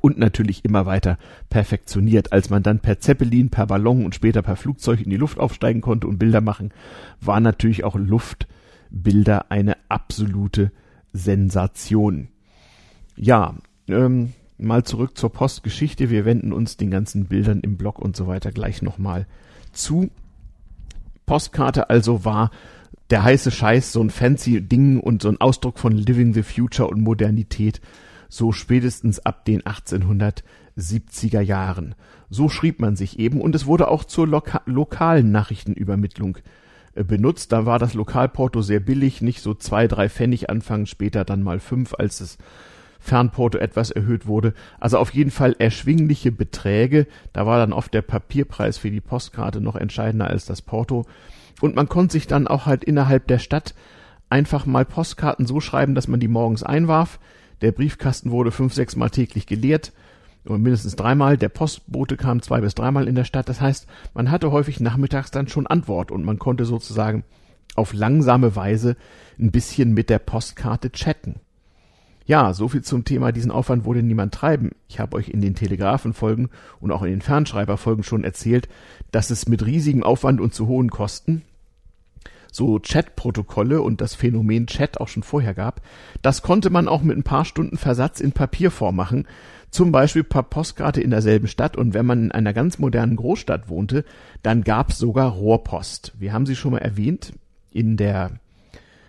[0.00, 1.16] und natürlich immer weiter
[1.48, 2.30] perfektioniert.
[2.30, 5.80] Als man dann per Zeppelin, per Ballon und später per Flugzeug in die Luft aufsteigen
[5.80, 6.74] konnte und Bilder machen,
[7.22, 10.72] war natürlich auch Luftbilder eine absolute
[11.14, 12.28] Sensation.
[13.16, 13.54] Ja,
[13.88, 16.10] ähm, mal zurück zur Postgeschichte.
[16.10, 19.26] Wir wenden uns den ganzen Bildern im Blog und so weiter gleich nochmal
[19.72, 20.10] zu.
[21.24, 22.50] Postkarte also war
[23.08, 26.88] der heiße Scheiß, so ein fancy Ding und so ein Ausdruck von Living the Future
[26.88, 27.80] und Modernität,
[28.34, 31.94] so spätestens ab den 1870er Jahren.
[32.30, 36.38] So schrieb man sich eben und es wurde auch zur loka lokalen Nachrichtenübermittlung
[36.94, 37.52] äh, benutzt.
[37.52, 41.60] Da war das Lokalporto sehr billig, nicht so zwei, drei Pfennig anfangen, später dann mal
[41.60, 42.38] fünf, als das
[42.98, 44.54] Fernporto etwas erhöht wurde.
[44.80, 47.06] Also auf jeden Fall erschwingliche Beträge.
[47.32, 51.06] Da war dann oft der Papierpreis für die Postkarte noch entscheidender als das Porto.
[51.60, 53.74] Und man konnte sich dann auch halt innerhalb der Stadt
[54.28, 57.20] einfach mal Postkarten so schreiben, dass man die morgens einwarf.
[57.60, 59.92] Der Briefkasten wurde fünf, sechs Mal täglich geleert
[60.44, 61.36] oder mindestens dreimal.
[61.36, 63.48] Der Postbote kam zwei bis dreimal in der Stadt.
[63.48, 67.24] Das heißt, man hatte häufig nachmittags dann schon Antwort und man konnte sozusagen
[67.76, 68.96] auf langsame Weise
[69.38, 71.36] ein bisschen mit der Postkarte chatten.
[72.26, 74.70] Ja, so viel zum Thema, diesen Aufwand wurde niemand treiben.
[74.88, 76.48] Ich habe euch in den Telegrafenfolgen
[76.80, 78.68] und auch in den Fernschreiberfolgen schon erzählt,
[79.10, 81.42] dass es mit riesigem Aufwand und zu hohen Kosten
[82.54, 85.80] so Chatprotokolle und das Phänomen Chat auch schon vorher gab.
[86.22, 89.26] Das konnte man auch mit ein paar Stunden Versatz in Papierform machen,
[89.70, 93.68] zum Beispiel per Postkarte in derselben Stadt und wenn man in einer ganz modernen Großstadt
[93.68, 94.04] wohnte,
[94.44, 96.12] dann gab es sogar Rohrpost.
[96.16, 97.32] Wir haben sie schon mal erwähnt
[97.72, 98.30] in der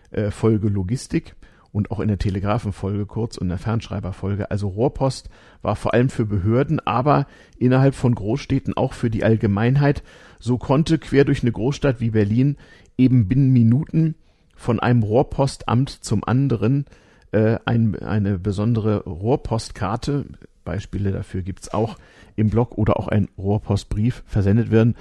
[0.09, 1.35] äh, Folge Logistik
[1.75, 4.49] und auch in der Telegrafenfolge kurz und der Fernschreiberfolge.
[4.49, 5.29] Also Rohrpost
[5.61, 7.27] war vor allem für Behörden, aber
[7.59, 10.01] innerhalb von Großstädten auch für die Allgemeinheit.
[10.39, 12.55] So konnte quer durch eine Großstadt wie Berlin
[12.97, 14.15] eben binnen Minuten
[14.55, 16.85] von einem Rohrpostamt zum anderen
[17.33, 20.27] äh, ein, eine besondere Rohrpostkarte,
[20.63, 21.97] Beispiele dafür gibt's auch
[22.37, 24.95] im Blog oder auch ein Rohrpostbrief versendet werden.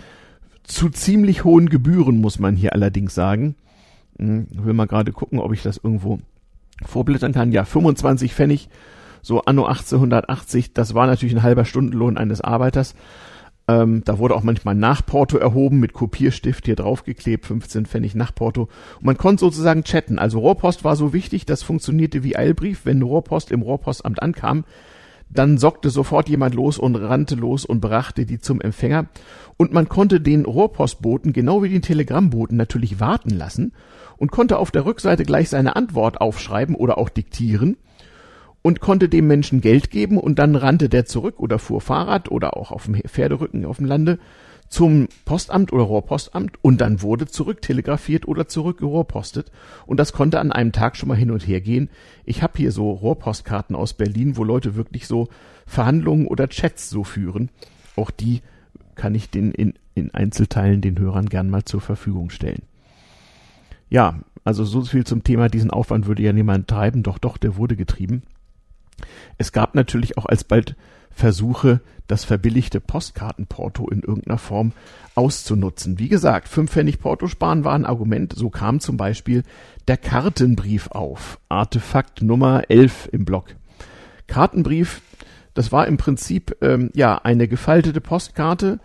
[0.65, 3.55] Zu ziemlich hohen Gebühren muss man hier allerdings sagen.
[4.19, 6.19] Hm, ich will mal gerade gucken, ob ich das irgendwo
[6.85, 7.53] vorblättern kann.
[7.53, 8.69] Ja, 25 Pfennig,
[9.23, 12.95] so anno 1880, das war natürlich ein halber Stundenlohn eines Arbeiters.
[13.67, 18.69] Ähm, da wurde auch manchmal Nachporto erhoben, mit Kopierstift hier draufgeklebt, 15 Pfennig Nachporto.
[18.97, 20.19] Und man konnte sozusagen chatten.
[20.19, 22.85] Also Rohrpost war so wichtig, das funktionierte wie Eilbrief.
[22.85, 24.65] Wenn Rohrpost im Rohrpostamt ankam,
[25.31, 29.07] dann sockte sofort jemand los und rannte los und brachte die zum Empfänger.
[29.57, 33.73] Und man konnte den Rohrpostboten, genau wie den Telegrammboten, natürlich warten lassen
[34.16, 37.77] und konnte auf der Rückseite gleich seine Antwort aufschreiben oder auch diktieren
[38.62, 42.57] und konnte dem Menschen Geld geben und dann rannte der zurück oder fuhr Fahrrad oder
[42.57, 44.18] auch auf dem Pferderücken auf dem Lande
[44.68, 49.53] zum Postamt oder Rohrpostamt und dann wurde zurücktelegrafiert oder zurückgerohrpostet
[49.87, 51.90] und das konnte an einem Tag schon mal hin und her gehen.
[52.24, 55.29] Ich habe hier so Rohrpostkarten aus Berlin, wo Leute wirklich so
[55.66, 57.50] Verhandlungen oder Chats so führen.
[57.96, 58.40] Auch die
[58.94, 62.62] kann ich den in, in Einzelteilen den Hörern gern mal zur Verfügung stellen.
[63.90, 67.57] Ja, also so viel zum Thema, diesen Aufwand würde ja niemand treiben, doch doch, der
[67.57, 68.23] wurde getrieben.
[69.38, 70.77] Es gab natürlich auch alsbald
[71.11, 74.73] Versuche, das verbilligte Postkartenporto in irgendeiner Form
[75.14, 75.99] auszunutzen.
[75.99, 78.35] Wie gesagt, fünf Pfennig Porto sparen war ein Argument.
[78.35, 79.44] So kam zum Beispiel
[79.88, 81.38] der Kartenbrief auf.
[81.49, 83.55] Artefakt Nummer 11 im Blog.
[84.27, 85.03] Kartenbrief,
[85.55, 88.81] das war im Prinzip ähm, ja eine gefaltete Postkarte,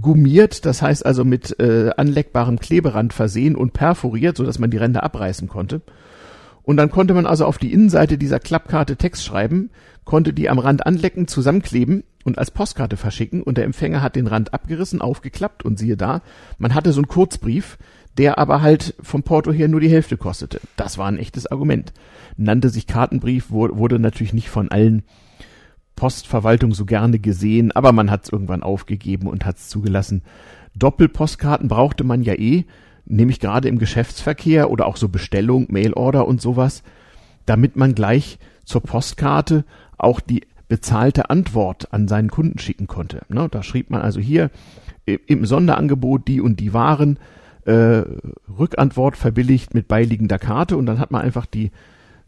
[0.00, 4.76] gummiert, das heißt also mit äh, anleckbarem Kleberand versehen und perforiert, so dass man die
[4.76, 5.82] Ränder abreißen konnte.
[6.62, 9.70] Und dann konnte man also auf die Innenseite dieser Klappkarte Text schreiben,
[10.04, 14.26] konnte die am Rand anlecken, zusammenkleben und als Postkarte verschicken und der Empfänger hat den
[14.26, 16.22] Rand abgerissen, aufgeklappt und siehe da,
[16.58, 17.78] man hatte so einen Kurzbrief,
[18.18, 20.60] der aber halt vom Porto her nur die Hälfte kostete.
[20.76, 21.92] Das war ein echtes Argument.
[22.36, 25.04] Nannte sich Kartenbrief, wurde natürlich nicht von allen
[26.00, 30.22] Postverwaltungen so gerne gesehen, aber man hat es irgendwann aufgegeben und hat es zugelassen.
[30.74, 32.64] Doppelpostkarten brauchte man ja eh,
[33.04, 36.82] nämlich gerade im Geschäftsverkehr oder auch so Bestellung, Mailorder und sowas,
[37.44, 39.66] damit man gleich zur Postkarte
[39.98, 43.20] auch die bezahlte Antwort an seinen Kunden schicken konnte.
[43.28, 44.50] Ne, da schrieb man also hier
[45.04, 47.18] im Sonderangebot die und die Waren,
[47.66, 48.04] äh,
[48.58, 51.72] Rückantwort verbilligt mit beiliegender Karte und dann hat man einfach die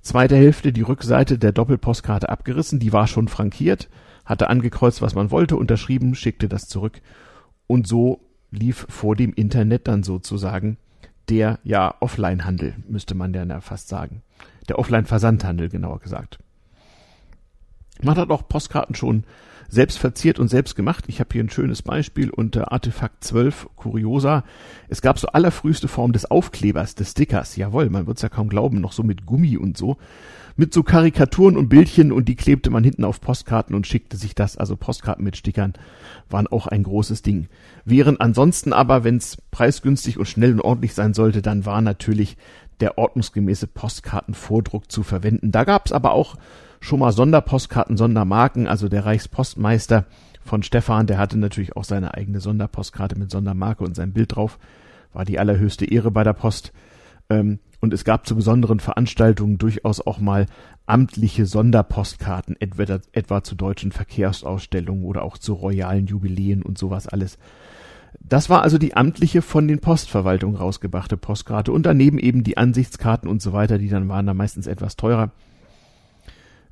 [0.02, 3.88] zweite Hälfte, die Rückseite der Doppelpostkarte abgerissen, die war schon frankiert,
[4.24, 7.00] hatte angekreuzt, was man wollte, unterschrieben, schickte das zurück
[7.66, 10.76] und so lief vor dem Internet dann sozusagen
[11.28, 14.22] der ja Offline-Handel, müsste man ja fast sagen.
[14.68, 16.38] Der Offline-Versandhandel, genauer gesagt.
[18.02, 19.24] Man hat auch Postkarten schon
[19.72, 21.04] selbst verziert und selbst gemacht.
[21.08, 24.44] Ich habe hier ein schönes Beispiel unter Artefakt 12 Curiosa.
[24.90, 27.56] Es gab so allerfrühste Form des Aufklebers, des Stickers.
[27.56, 29.96] Jawohl, man wird's ja kaum glauben, noch so mit Gummi und so.
[30.56, 34.34] Mit so Karikaturen und Bildchen und die klebte man hinten auf Postkarten und schickte sich
[34.34, 34.58] das.
[34.58, 35.72] Also Postkarten mit Stickern
[36.28, 37.48] waren auch ein großes Ding.
[37.86, 42.36] Während ansonsten aber, wenn's preisgünstig und schnell und ordentlich sein sollte, dann war natürlich
[42.80, 45.50] der ordnungsgemäße Postkartenvordruck zu verwenden.
[45.50, 46.36] Da gab's aber auch
[46.82, 48.66] schon mal Sonderpostkarten, Sondermarken.
[48.66, 50.04] Also der Reichspostmeister
[50.44, 54.58] von Stefan, der hatte natürlich auch seine eigene Sonderpostkarte mit Sondermarke und sein Bild drauf.
[55.12, 56.72] War die allerhöchste Ehre bei der Post.
[57.30, 60.46] Ähm, und es gab zu besonderen Veranstaltungen durchaus auch mal
[60.86, 67.38] amtliche Sonderpostkarten, etwa, etwa zu deutschen Verkehrsausstellungen oder auch zu royalen Jubiläen und sowas alles.
[68.20, 73.28] Das war also die amtliche von den Postverwaltungen rausgebrachte Postkarte und daneben eben die Ansichtskarten
[73.28, 75.30] und so weiter, die dann waren da meistens etwas teurer,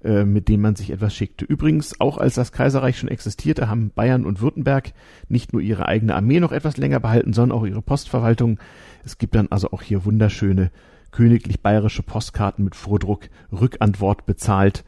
[0.02, 1.44] äh, mit denen man sich etwas schickte.
[1.44, 4.92] Übrigens, auch als das Kaiserreich schon existierte, haben Bayern und Württemberg
[5.28, 8.58] nicht nur ihre eigene Armee noch etwas länger behalten, sondern auch ihre Postverwaltung.
[9.04, 10.70] Es gibt dann also auch hier wunderschöne
[11.10, 14.84] königlich bayerische Postkarten mit Vordruck, Rückantwort bezahlt.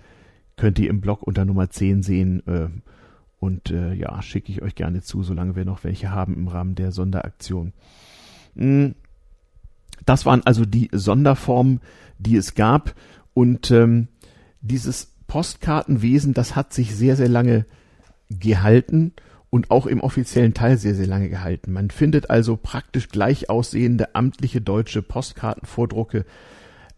[0.57, 2.47] Könnt ihr im Blog unter Nummer 10 sehen.
[2.47, 2.69] Äh,
[3.39, 6.75] und äh, ja, schicke ich euch gerne zu, solange wir noch welche haben im Rahmen
[6.75, 7.73] der Sonderaktion.
[8.55, 8.95] Hm,
[10.07, 11.81] das waren also die Sonderformen,
[12.19, 12.95] die es gab.
[13.35, 14.09] Und ähm,
[14.63, 17.67] dieses Postkartenwesen, das hat sich sehr, sehr lange
[18.31, 19.13] gehalten
[19.51, 21.73] und auch im offiziellen Teil sehr, sehr lange gehalten.
[21.73, 26.25] Man findet also praktisch gleich aussehende amtliche deutsche Postkartenvordrucke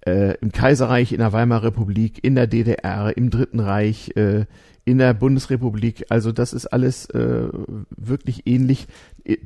[0.07, 4.45] äh, im Kaiserreich, in der Weimarer Republik, in der DDR, im Dritten Reich, äh,
[4.85, 6.07] in der Bundesrepublik.
[6.11, 7.49] Also das ist alles äh,
[7.91, 8.87] wirklich ähnlich.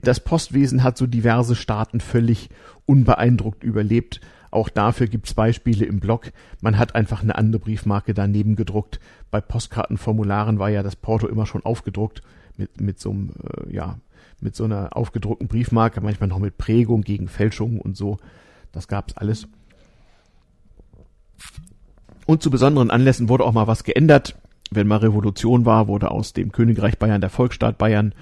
[0.02, 2.50] Das Postwesen hat so diverse Staaten völlig
[2.86, 4.20] unbeeindruckt überlebt.
[4.50, 6.32] Auch dafür gibt's Beispiele im Blog.
[6.60, 9.00] Man hat einfach eine andere Briefmarke daneben gedruckt.
[9.30, 12.22] Bei Postkartenformularen war ja das Porto immer schon aufgedruckt
[12.56, 13.98] mit, mit so einem, äh, ja,
[14.40, 18.18] mit so einer aufgedruckten Briefmarke, manchmal noch mit Prägung gegen Fälschungen und so.
[18.72, 19.48] Das gab's alles.
[22.26, 24.36] Und zu besonderen Anlässen wurde auch mal was geändert
[24.70, 28.14] wenn mal Revolution war, wurde aus dem Königreich Bayern der Volksstaat Bayern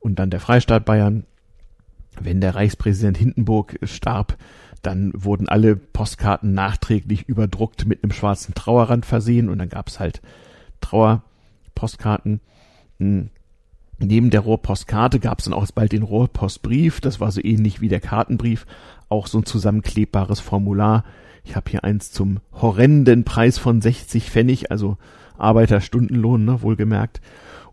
[0.00, 1.24] und dann der Freistaat Bayern.
[2.20, 4.36] Wenn der Reichspräsident Hindenburg starb,
[4.86, 10.20] dann wurden alle Postkarten nachträglich überdruckt mit einem schwarzen Trauerrand versehen und dann gab's halt
[10.80, 12.40] Trauerpostkarten.
[12.98, 13.30] Hm.
[13.98, 18.00] Neben der Rohrpostkarte gab's dann auch bald den Rohrpostbrief, das war so ähnlich wie der
[18.00, 18.66] Kartenbrief,
[19.08, 21.04] auch so ein zusammenklebbares Formular.
[21.44, 24.98] Ich habe hier eins zum horrenden Preis von 60 Pfennig, also
[25.38, 27.20] Arbeiterstundenlohn, ne, wohlgemerkt.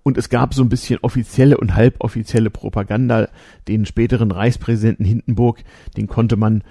[0.03, 3.29] Und es gab so ein bisschen offizielle und halboffizielle Propaganda.
[3.67, 5.63] Den späteren Reichspräsidenten Hindenburg,
[5.95, 6.63] den konnte man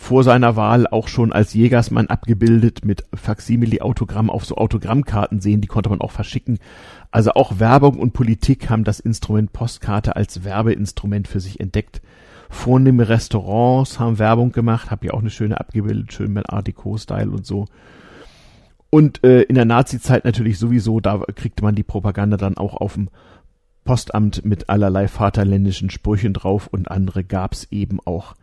[0.00, 5.68] vor seiner Wahl auch schon als Jägersmann abgebildet mit Faksimile-Autogramm auf so Autogrammkarten sehen, die
[5.68, 6.58] konnte man auch verschicken.
[7.10, 12.00] Also auch Werbung und Politik haben das Instrument Postkarte als Werbeinstrument für sich entdeckt.
[12.48, 17.30] Vornehme Restaurants haben Werbung gemacht, hab ja auch eine schöne abgebildet, schön mit Art Deco-Style
[17.30, 17.66] und so.
[18.88, 22.94] Und äh, in der Nazi-Zeit natürlich sowieso, da kriegte man die Propaganda dann auch auf
[22.94, 23.10] dem
[23.84, 28.34] Postamt mit allerlei vaterländischen Sprüchen drauf und andere gab's eben auch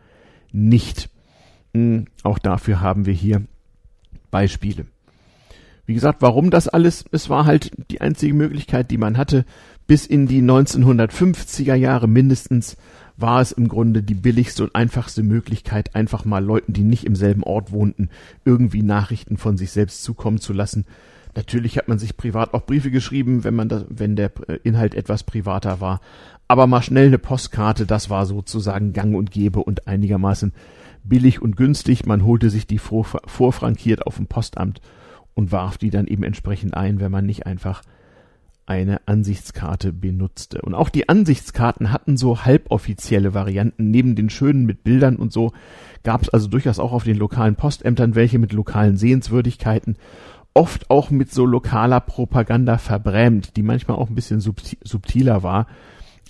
[0.52, 1.10] nicht.
[1.78, 3.42] Mhm, auch dafür haben wir hier
[4.30, 4.86] Beispiele.
[5.86, 7.04] Wie gesagt, warum das alles?
[7.12, 9.46] Es war halt die einzige Möglichkeit, die man hatte,
[9.86, 12.76] bis in die 1950er Jahre mindestens
[13.16, 17.16] war es im Grunde die billigste und einfachste Möglichkeit, einfach mal Leuten, die nicht im
[17.16, 18.10] selben Ort wohnten,
[18.44, 20.84] irgendwie Nachrichten von sich selbst zukommen zu lassen.
[21.34, 24.30] Natürlich hat man sich privat auch Briefe geschrieben, wenn man das, wenn der
[24.62, 26.00] Inhalt etwas privater war.
[26.48, 30.52] Aber mal schnell eine Postkarte, das war sozusagen gang und gäbe und einigermaßen
[31.08, 32.06] billig und günstig.
[32.06, 34.80] Man holte sich die vor, vorfrankiert auf dem Postamt
[35.34, 37.82] und warf die dann eben entsprechend ein, wenn man nicht einfach
[38.68, 40.60] eine Ansichtskarte benutzte.
[40.60, 43.90] Und auch die Ansichtskarten hatten so halboffizielle Varianten.
[43.90, 45.52] Neben den schönen mit Bildern und so
[46.04, 49.96] gab es also durchaus auch auf den lokalen Postämtern welche mit lokalen Sehenswürdigkeiten.
[50.52, 55.66] Oft auch mit so lokaler Propaganda verbrämt, die manchmal auch ein bisschen subtiler war,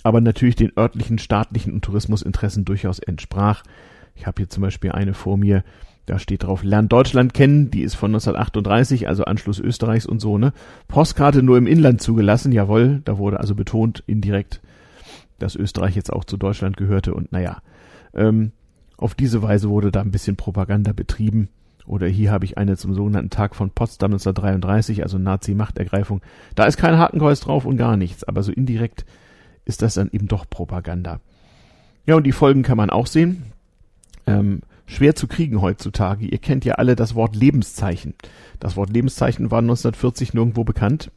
[0.03, 3.63] aber natürlich den örtlichen staatlichen und Tourismusinteressen durchaus entsprach.
[4.19, 5.63] Ich habe hier zum Beispiel eine vor mir,
[6.05, 10.37] da steht drauf, lernt Deutschland kennen, die ist von 1938, also Anschluss Österreichs und so,
[10.37, 10.51] ne?
[10.89, 14.59] Postkarte nur im Inland zugelassen, jawohl, da wurde also betont indirekt,
[15.37, 17.61] dass Österreich jetzt auch zu Deutschland gehörte und naja,
[18.13, 18.51] ähm,
[18.97, 21.47] auf diese Weise wurde da ein bisschen Propaganda betrieben.
[21.85, 26.21] Oder hier habe ich eine zum sogenannten Tag von Potsdam 1933, also Nazi-Machtergreifung.
[26.55, 29.05] Da ist kein Hakenkreuz drauf und gar nichts, aber so indirekt
[29.63, 31.21] ist das dann eben doch Propaganda.
[32.05, 33.53] Ja, und die Folgen kann man auch sehen.
[34.29, 36.25] Ähm, schwer zu kriegen heutzutage.
[36.25, 38.15] Ihr kennt ja alle das Wort Lebenszeichen.
[38.59, 41.11] Das Wort Lebenszeichen war 1940 nirgendwo bekannt.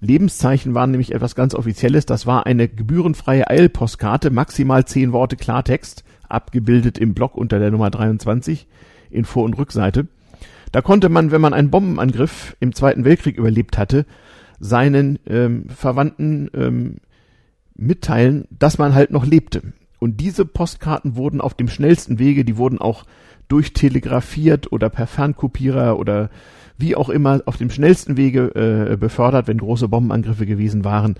[0.00, 2.06] Lebenszeichen waren nämlich etwas ganz Offizielles.
[2.06, 7.90] Das war eine gebührenfreie Eilpostkarte, maximal zehn Worte Klartext, abgebildet im Block unter der Nummer
[7.90, 8.66] 23
[9.10, 10.08] in Vor- und Rückseite.
[10.72, 14.06] Da konnte man, wenn man einen Bombenangriff im Zweiten Weltkrieg überlebt hatte,
[14.58, 16.96] seinen ähm, Verwandten ähm,
[17.76, 19.62] mitteilen, dass man halt noch lebte.
[20.02, 23.04] Und diese Postkarten wurden auf dem schnellsten Wege, die wurden auch
[23.46, 26.28] durchtelegrafiert oder per Fernkopierer oder
[26.76, 31.14] wie auch immer auf dem schnellsten Wege äh, befördert, wenn große Bombenangriffe gewesen waren,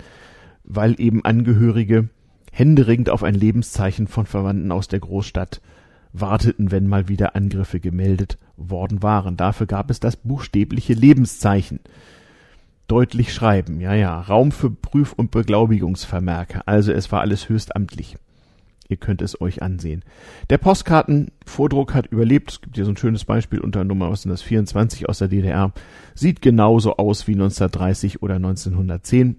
[0.65, 2.09] weil eben Angehörige
[2.51, 5.61] händeringend auf ein Lebenszeichen von Verwandten aus der Großstadt
[6.11, 9.37] warteten, wenn mal wieder Angriffe gemeldet worden waren.
[9.37, 11.79] Dafür gab es das buchstäbliche Lebenszeichen.
[12.89, 16.67] Deutlich schreiben, ja, ja, Raum für Prüf- und Beglaubigungsvermerke.
[16.67, 18.17] Also es war alles höchst amtlich.
[18.89, 20.03] Ihr könnt es euch ansehen.
[20.49, 22.51] Der Postkartenvordruck hat überlebt.
[22.51, 25.29] Es gibt hier so ein schönes Beispiel unter Nummer, was sind das, 24 aus der
[25.29, 25.71] DDR.
[26.15, 29.37] Sieht genauso aus wie 1930 oder 1910.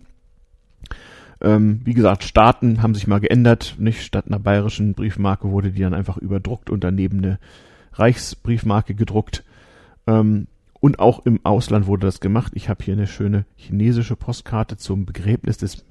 [1.41, 3.77] Ähm, wie gesagt, Staaten haben sich mal geändert.
[3.79, 7.39] Nicht statt einer bayerischen Briefmarke wurde die dann einfach überdruckt und daneben eine
[7.93, 9.45] Reichsbriefmarke gedruckt.
[10.07, 10.47] Ähm,
[10.81, 12.53] und auch im Ausland wurde das gemacht.
[12.55, 15.85] Ich habe hier eine schöne chinesische Postkarte zum Begräbnis des,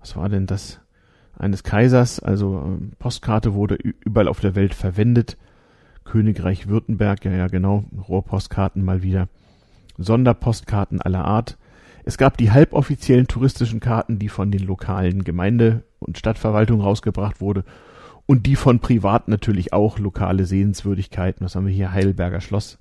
[0.00, 0.80] was war denn das?
[1.38, 2.20] Eines Kaisers.
[2.20, 5.36] Also ähm, Postkarte wurde überall auf der Welt verwendet.
[6.04, 7.84] Königreich Württemberg, ja, ja, genau.
[8.08, 9.28] Rohrpostkarten mal wieder.
[9.96, 11.56] Sonderpostkarten aller Art.
[12.04, 17.64] Es gab die halboffiziellen touristischen Karten, die von den lokalen Gemeinde- und Stadtverwaltungen rausgebracht wurde
[18.26, 21.44] und die von privat natürlich auch lokale Sehenswürdigkeiten.
[21.44, 21.92] Was haben wir hier?
[21.92, 22.78] Heidelberger Schloss.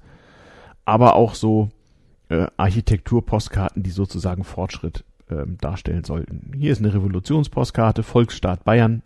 [0.86, 1.70] Aber auch so
[2.30, 6.52] äh, Architekturpostkarten, die sozusagen Fortschritt äh, darstellen sollten.
[6.58, 9.02] Hier ist eine Revolutionspostkarte, Volksstaat Bayern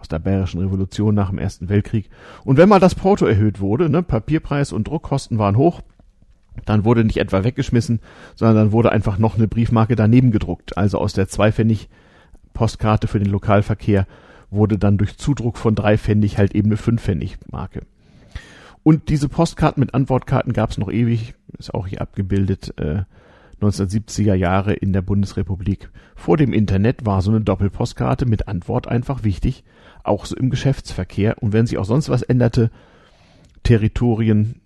[0.00, 2.08] aus der Bayerischen Revolution nach dem Ersten Weltkrieg.
[2.44, 5.82] Und wenn mal das Porto erhöht wurde, ne, Papierpreis und Druckkosten waren hoch,
[6.64, 8.00] dann wurde nicht etwa weggeschmissen,
[8.34, 10.76] sondern dann wurde einfach noch eine Briefmarke daneben gedruckt.
[10.76, 11.88] Also aus der Zweipfennig
[12.52, 14.06] Postkarte für den Lokalverkehr
[14.50, 17.82] wurde dann durch Zudruck von drei Pfennig halt eben eine Fünfpfennig-Marke.
[18.82, 23.02] Und diese Postkarten mit Antwortkarten gab es noch ewig, ist auch hier abgebildet, äh,
[23.60, 25.90] 1970er Jahre in der Bundesrepublik.
[26.14, 29.64] Vor dem Internet war so eine Doppelpostkarte mit Antwort einfach wichtig,
[30.04, 31.42] auch so im Geschäftsverkehr.
[31.42, 32.70] Und wenn sich auch sonst was änderte,
[33.62, 34.60] Territorien,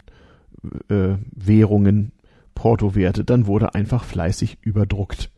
[0.89, 2.13] äh, Währungen,
[2.55, 5.31] Portowerte, dann wurde einfach fleißig überdruckt.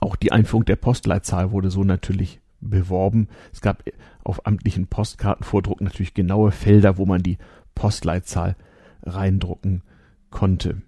[0.00, 3.28] Auch die Einführung der Postleitzahl wurde so natürlich beworben.
[3.52, 3.84] Es gab
[4.24, 7.38] auf amtlichen Postkartenvordruck natürlich genaue Felder, wo man die
[7.74, 8.56] Postleitzahl
[9.02, 9.82] reindrucken
[10.30, 10.82] konnte.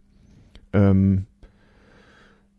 [0.75, 1.27] Ähm,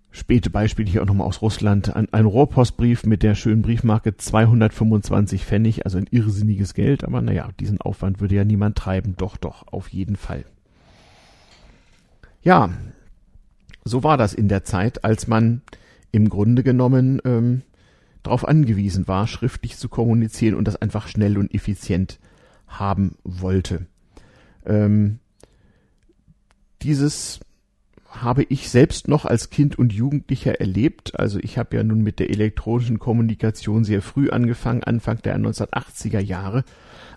[0.10, 1.95] späte Beispiele hier auch nochmal aus Russland.
[1.95, 7.49] Ein, ein Rohrpostbrief mit der schönen Briefmarke 225 Pfennig, also ein irrsinniges Geld, aber naja,
[7.60, 9.15] diesen Aufwand würde ja niemand treiben.
[9.17, 10.45] Doch, doch, auf jeden Fall.
[12.41, 12.69] Ja,
[13.84, 15.62] so war das in der Zeit, als man
[16.12, 17.62] im Grunde genommen ähm,
[18.23, 22.19] darauf angewiesen war, schriftlich zu kommunizieren und das einfach schnell und effizient
[22.67, 23.86] haben wollte.
[24.65, 25.19] Ähm,
[26.82, 27.39] dieses
[28.21, 31.19] habe ich selbst noch als Kind und Jugendlicher erlebt.
[31.19, 36.19] Also ich habe ja nun mit der elektronischen Kommunikation sehr früh angefangen, Anfang der 1980er
[36.19, 36.63] Jahre.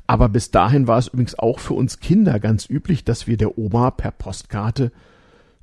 [0.06, 3.58] Aber bis dahin war es übrigens auch für uns Kinder ganz üblich, dass wir der
[3.58, 4.90] Oma per Postkarte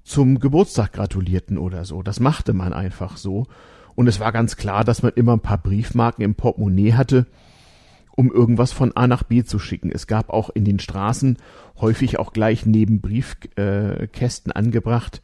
[0.04, 2.04] zum Geburtstag gratulierten oder so.
[2.04, 3.48] Das machte man einfach so.
[3.96, 7.26] Und es war ganz klar, dass man immer ein paar Briefmarken im Portemonnaie hatte,
[8.16, 9.92] um irgendwas von A nach B zu schicken.
[9.92, 11.38] Es gab auch in den Straßen
[11.80, 15.22] häufig auch gleich neben Briefkästen angebracht.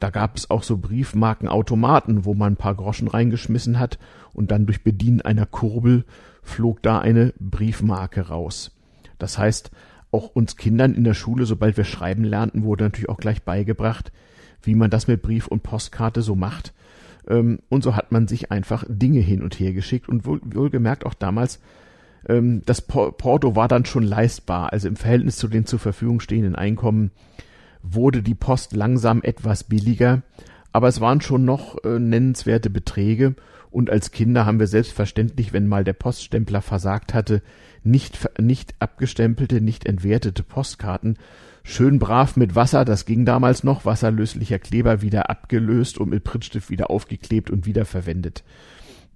[0.00, 3.98] Da gab es auch so Briefmarkenautomaten, wo man ein paar Groschen reingeschmissen hat
[4.32, 6.04] und dann durch Bedienen einer Kurbel
[6.42, 8.70] flog da eine Briefmarke raus.
[9.18, 9.72] Das heißt,
[10.12, 14.12] auch uns Kindern in der Schule, sobald wir schreiben lernten, wurde natürlich auch gleich beigebracht,
[14.62, 16.72] wie man das mit Brief und Postkarte so macht.
[17.28, 21.04] Ähm, und so hat man sich einfach Dinge hin und her geschickt und wohl, wohlgemerkt
[21.04, 21.60] auch damals
[22.26, 24.72] ähm, das Porto war dann schon leistbar.
[24.72, 27.10] Also im Verhältnis zu den zur Verfügung stehenden Einkommen
[27.82, 30.22] wurde die Post langsam etwas billiger,
[30.72, 33.34] aber es waren schon noch äh, nennenswerte Beträge
[33.70, 37.42] und als Kinder haben wir selbstverständlich, wenn mal der Poststempler versagt hatte,
[37.84, 41.16] nicht, nicht abgestempelte, nicht entwertete Postkarten
[41.68, 46.70] schön brav mit Wasser, das ging damals noch, wasserlöslicher Kleber wieder abgelöst und mit Prittstift
[46.70, 48.42] wieder aufgeklebt und wieder verwendet.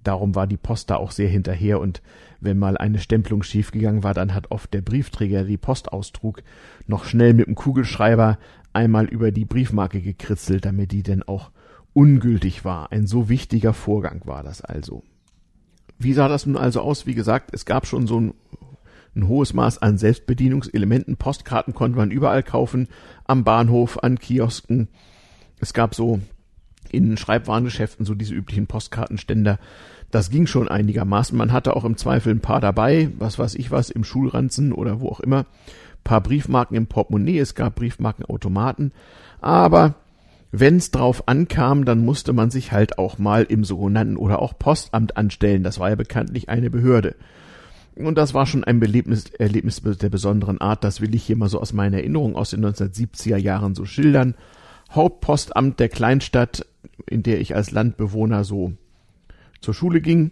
[0.03, 2.01] Darum war die Post da auch sehr hinterher und
[2.39, 6.43] wenn mal eine Stempelung schiefgegangen war, dann hat oft der Briefträger, der die Post austrug,
[6.87, 8.37] noch schnell mit dem Kugelschreiber
[8.73, 11.51] einmal über die Briefmarke gekritzelt, damit die denn auch
[11.93, 12.91] ungültig war.
[12.91, 15.03] Ein so wichtiger Vorgang war das also.
[15.99, 17.05] Wie sah das nun also aus?
[17.05, 18.33] Wie gesagt, es gab schon so ein,
[19.15, 21.17] ein hohes Maß an Selbstbedienungselementen.
[21.17, 22.87] Postkarten konnte man überall kaufen,
[23.25, 24.89] am Bahnhof, an Kiosken.
[25.59, 26.19] Es gab so
[26.91, 29.59] in Schreibwarengeschäften so diese üblichen Postkartenständer.
[30.13, 31.35] Das ging schon einigermaßen.
[31.35, 34.99] Man hatte auch im Zweifel ein paar dabei, was weiß ich was, im Schulranzen oder
[34.99, 35.47] wo auch immer.
[36.03, 38.91] paar Briefmarken im Portemonnaie, es gab Briefmarkenautomaten.
[39.41, 39.95] Aber
[40.51, 45.17] wenn's drauf ankam, dann musste man sich halt auch mal im sogenannten oder auch Postamt
[45.17, 45.63] anstellen.
[45.63, 47.15] Das war ja bekanntlich eine Behörde.
[47.95, 50.83] Und das war schon ein Erlebnis, Erlebnis der besonderen Art.
[50.83, 54.35] Das will ich hier mal so aus meiner Erinnerung aus den 1970er Jahren so schildern.
[54.91, 56.67] Hauptpostamt der Kleinstadt,
[57.07, 58.73] in der ich als Landbewohner so
[59.63, 60.31] zur Schule ging,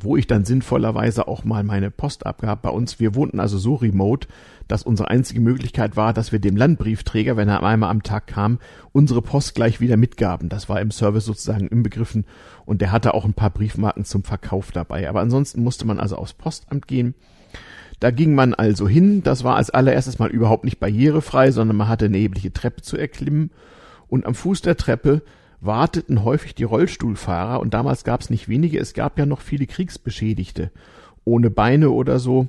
[0.00, 2.62] wo ich dann sinnvollerweise auch mal meine Post abgab.
[2.62, 4.26] Bei uns, wir wohnten also so remote,
[4.66, 8.58] dass unsere einzige Möglichkeit war, dass wir dem Landbriefträger, wenn er einmal am Tag kam,
[8.92, 10.48] unsere Post gleich wieder mitgaben.
[10.48, 12.24] Das war im Service sozusagen inbegriffen
[12.64, 15.08] und der hatte auch ein paar Briefmarken zum Verkauf dabei.
[15.08, 17.14] Aber ansonsten musste man also aufs Postamt gehen.
[18.00, 19.22] Da ging man also hin.
[19.22, 22.96] Das war als allererstes mal überhaupt nicht barrierefrei, sondern man hatte eine erhebliche Treppe zu
[22.96, 23.50] erklimmen.
[24.08, 25.22] Und am Fuß der Treppe
[25.62, 29.66] warteten häufig die Rollstuhlfahrer und damals gab es nicht wenige, es gab ja noch viele
[29.66, 30.72] Kriegsbeschädigte
[31.24, 32.48] ohne Beine oder so,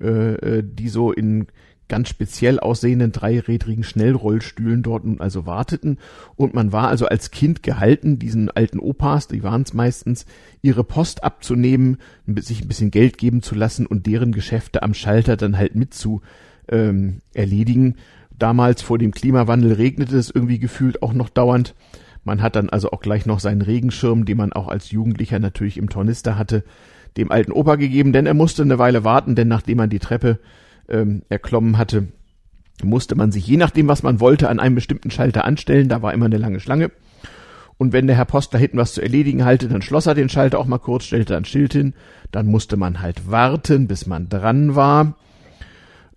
[0.00, 1.48] äh, äh, die so in
[1.88, 5.98] ganz speziell aussehenden dreirädrigen Schnellrollstühlen dort nun also warteten
[6.36, 10.24] und man war also als Kind gehalten, diesen alten Opas, die waren es meistens,
[10.62, 11.98] ihre Post abzunehmen,
[12.36, 15.92] sich ein bisschen Geld geben zu lassen und deren Geschäfte am Schalter dann halt mit
[15.94, 16.22] zu
[16.68, 17.96] ähm, erledigen.
[18.38, 21.74] Damals vor dem Klimawandel regnete es irgendwie gefühlt auch noch dauernd
[22.24, 25.76] man hat dann also auch gleich noch seinen Regenschirm, den man auch als Jugendlicher natürlich
[25.76, 26.64] im Tornister hatte,
[27.16, 30.38] dem alten Opa gegeben, denn er musste eine Weile warten, denn nachdem man die Treppe
[30.88, 32.08] ähm, erklommen hatte,
[32.82, 35.88] musste man sich je nachdem, was man wollte, an einem bestimmten Schalter anstellen.
[35.88, 36.90] Da war immer eine lange Schlange.
[37.78, 40.28] Und wenn der Herr Post da hinten was zu erledigen halte, dann schloss er den
[40.28, 41.94] Schalter auch mal kurz, stellte ein Schild hin.
[42.30, 45.16] Dann musste man halt warten, bis man dran war.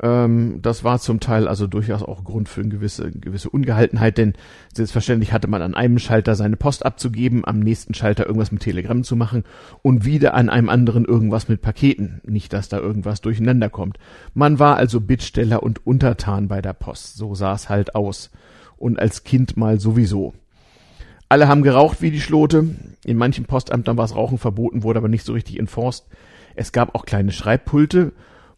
[0.01, 4.33] Ähm, das war zum Teil also durchaus auch Grund für eine gewisse, gewisse Ungehaltenheit, denn
[4.73, 9.03] selbstverständlich hatte man an einem Schalter seine Post abzugeben, am nächsten Schalter irgendwas mit Telegramm
[9.03, 9.43] zu machen
[9.81, 12.21] und wieder an einem anderen irgendwas mit Paketen.
[12.25, 13.97] Nicht, dass da irgendwas durcheinander kommt.
[14.33, 17.15] Man war also Bittsteller und Untertan bei der Post.
[17.15, 18.31] So sah es halt aus.
[18.77, 20.33] Und als Kind mal sowieso.
[21.29, 22.75] Alle haben geraucht wie die Schlote.
[23.05, 26.05] In manchen Postamtern war es Rauchen verboten, wurde aber nicht so richtig enforced.
[26.55, 28.11] Es gab auch kleine Schreibpulte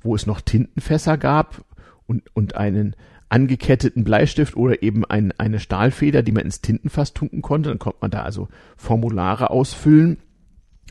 [0.08, 1.64] wo es noch Tintenfässer gab
[2.08, 2.96] und, und einen
[3.30, 7.70] angeketteten Bleistift oder eben ein, eine Stahlfeder, die man ins Tintenfass tunken konnte.
[7.70, 8.48] Dann konnte man da also
[8.78, 10.18] Formulare ausfüllen.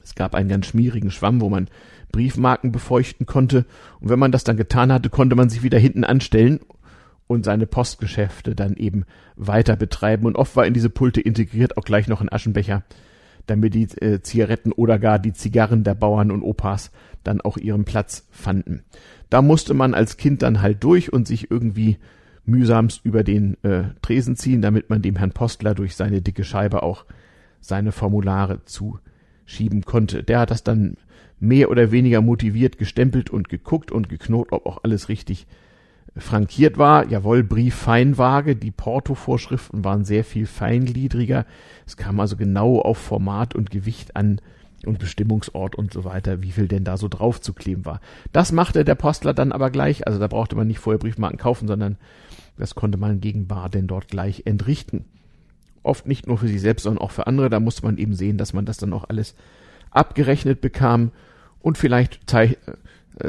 [0.04, 1.68] Es gab einen ganz schmierigen Schwamm, wo man
[2.12, 3.64] Briefmarken befeuchten konnte.
[4.00, 6.60] Und wenn man das dann getan hatte, konnte man sich wieder hinten anstellen
[7.26, 9.04] und seine Postgeschäfte dann eben
[9.34, 10.26] weiter betreiben.
[10.26, 12.84] Und oft war in diese Pulte integriert auch gleich noch ein Aschenbecher,
[13.46, 16.92] damit die äh, Zigaretten oder gar die Zigarren der Bauern und Opas
[17.26, 18.82] dann auch ihren Platz fanden.
[19.30, 21.98] Da musste man als Kind dann halt durch und sich irgendwie
[22.44, 26.82] mühsamst über den äh, Tresen ziehen, damit man dem Herrn Postler durch seine dicke Scheibe
[26.82, 27.04] auch
[27.60, 30.22] seine Formulare zuschieben konnte.
[30.22, 30.96] Der hat das dann
[31.40, 35.46] mehr oder weniger motiviert gestempelt und geguckt und geknot, ob auch alles richtig
[36.16, 37.06] frankiert war.
[37.08, 38.56] Jawohl, Brieffeinwaage.
[38.56, 41.44] Die Porto-Vorschriften waren sehr viel feingliedriger.
[41.86, 44.40] Es kam also genau auf Format und Gewicht an,
[44.86, 48.00] und Bestimmungsort und so weiter, wie viel denn da so drauf zu kleben war.
[48.32, 51.68] Das machte der Postler dann aber gleich, also da brauchte man nicht vorher Briefmarken kaufen,
[51.68, 51.96] sondern
[52.56, 55.04] das konnte man gegen Bar denn dort gleich entrichten.
[55.82, 58.38] Oft nicht nur für sich selbst, sondern auch für andere, da musste man eben sehen,
[58.38, 59.34] dass man das dann auch alles
[59.90, 61.12] abgerechnet bekam
[61.60, 62.54] und vielleicht äh,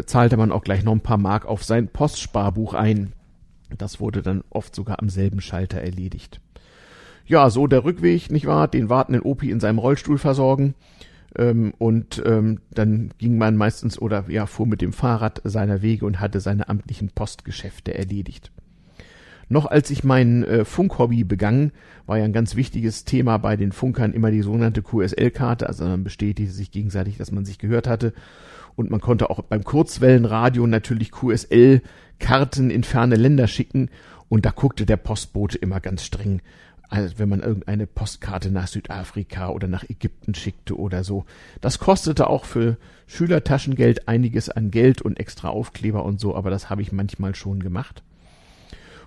[0.05, 3.14] zahlte man auch gleich noch ein paar Mark auf sein Postsparbuch ein.
[3.78, 6.39] Das wurde dann oft sogar am selben Schalter erledigt.
[7.26, 8.70] Ja, so der Rückweg, nicht wahr?
[8.70, 10.76] Den wartenden Opi in seinem Rollstuhl versorgen
[11.38, 16.05] ähm, und ähm, dann ging man meistens oder ja, fuhr mit dem Fahrrad seiner Wege
[16.05, 18.51] und hatte seine amtlichen Postgeschäfte erledigt.
[19.49, 21.71] Noch als ich mein äh, Funkhobby begann,
[22.05, 26.03] war ja ein ganz wichtiges Thema bei den Funkern immer die sogenannte QSL-Karte, also man
[26.03, 28.13] bestätigte sich gegenseitig, dass man sich gehört hatte.
[28.75, 33.89] Und man konnte auch beim Kurzwellenradio natürlich QSL-Karten in ferne Länder schicken.
[34.29, 36.41] Und da guckte der Postbote immer ganz streng,
[36.89, 41.25] also wenn man irgendeine Postkarte nach Südafrika oder nach Ägypten schickte oder so.
[41.59, 42.77] Das kostete auch für
[43.07, 47.61] Schülertaschengeld einiges an Geld und extra Aufkleber und so, aber das habe ich manchmal schon
[47.61, 48.03] gemacht.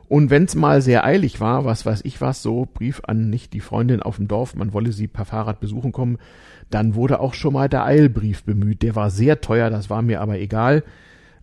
[0.08, 3.60] Und wenn's mal sehr eilig war, was weiß ich was, so Brief an nicht die
[3.60, 6.18] Freundin auf dem Dorf, man wolle sie per Fahrrad besuchen kommen,
[6.68, 8.82] dann wurde auch schon mal der Eilbrief bemüht.
[8.82, 10.82] Der war sehr teuer, das war mir aber egal.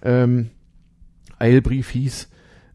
[0.03, 0.49] Ähm,
[1.39, 2.29] Eilbrief hieß,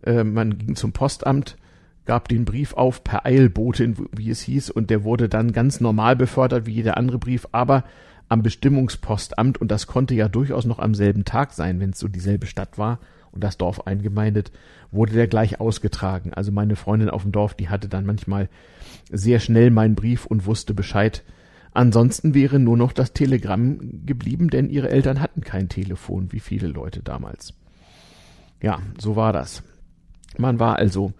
[0.05, 1.57] äh, man ging zum Postamt,
[2.05, 6.17] gab den Brief auf per Eilbotin, wie es hieß, und der wurde dann ganz normal
[6.17, 7.85] befördert wie jeder andere Brief, aber
[8.29, 12.09] am Bestimmungspostamt, und das konnte ja durchaus noch am selben Tag sein, wenn es so
[12.09, 12.99] dieselbe Stadt war
[13.31, 14.53] und das Dorf eingemeindet,
[14.91, 16.33] wurde der gleich ausgetragen.
[16.35, 18.49] Also meine Freundin auf dem Dorf, die hatte dann manchmal
[19.11, 21.23] sehr schnell meinen Brief und wusste Bescheid.
[21.75, 26.69] Ansonsten wäre nur noch das Telegramm geblieben, denn ihre Eltern hatten kein Telefon, wie viele
[26.69, 27.55] Leute damals.
[28.63, 29.63] Ja, so war das.
[30.37, 31.13] Man war also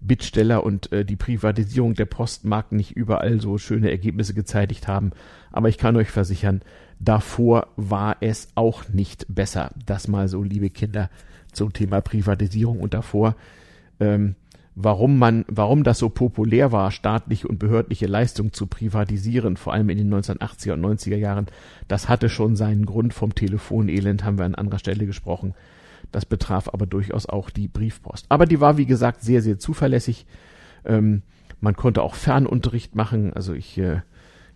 [0.00, 5.12] Bittsteller und äh, die Privatisierung der Post nicht überall so schöne Ergebnisse gezeitigt haben,
[5.52, 6.62] aber ich kann euch versichern,
[6.98, 9.70] davor war es auch nicht besser.
[9.86, 11.10] Das mal so, liebe Kinder,
[11.52, 13.34] zum Thema Privatisierung und davor,
[13.98, 14.36] ähm,
[14.74, 19.90] warum man, warum das so populär war, staatliche und behördliche Leistungen zu privatisieren, vor allem
[19.90, 21.46] in den 1980er und 90er Jahren,
[21.88, 25.54] das hatte schon seinen Grund vom Telefonelend, haben wir an anderer Stelle gesprochen.
[26.12, 28.26] Das betraf aber durchaus auch die Briefpost.
[28.28, 30.26] Aber die war, wie gesagt, sehr, sehr zuverlässig.
[30.84, 31.22] Ähm,
[31.60, 33.32] man konnte auch Fernunterricht machen.
[33.32, 34.00] Also ich, äh,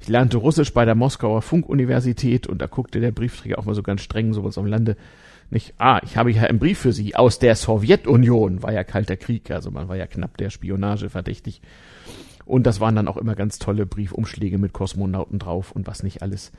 [0.01, 3.83] ich lernte Russisch bei der Moskauer Funkuniversität und da guckte der Briefträger auch mal so
[3.83, 4.97] ganz streng, sowas am Lande.
[5.51, 8.63] Nicht, ah, ich habe hier einen Brief für Sie aus der Sowjetunion.
[8.63, 11.61] War ja kalter Krieg, also man war ja knapp der Spionage verdächtig.
[12.47, 16.23] Und das waren dann auch immer ganz tolle Briefumschläge mit Kosmonauten drauf und was nicht
[16.23, 16.53] alles.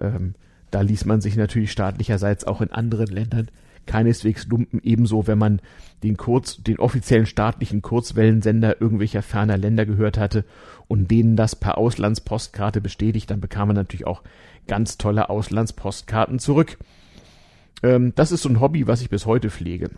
[0.00, 0.34] Ähm,
[0.70, 3.48] da ließ man sich natürlich staatlicherseits auch in anderen Ländern
[3.86, 5.60] keineswegs lumpen, ebenso wenn man
[6.02, 10.44] den Kurz, den offiziellen staatlichen Kurzwellensender irgendwelcher ferner Länder gehört hatte
[10.88, 14.22] und denen das per Auslandspostkarte bestätigt, dann bekam man natürlich auch
[14.66, 16.78] ganz tolle Auslandspostkarten zurück.
[17.82, 19.90] Ähm, das ist so ein Hobby, was ich bis heute pflege.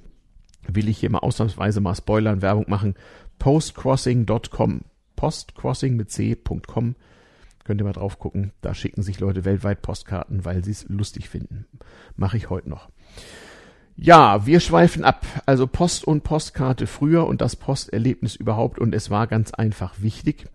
[0.67, 2.95] Will ich hier mal ausnahmsweise mal Spoilern, Werbung machen.
[3.39, 4.83] Postcrossing.com.
[5.17, 6.95] Postcrossing mit c.com.
[7.65, 8.53] Könnt ihr mal drauf gucken.
[8.61, 11.67] Da schicken sich Leute weltweit Postkarten, weil sie es lustig finden.
[12.17, 12.89] Mache ich heute noch.
[14.01, 15.27] Ja, wir schweifen ab.
[15.45, 18.79] Also Post und Postkarte früher und das Posterlebnis überhaupt.
[18.79, 20.47] Und es war ganz einfach wichtig.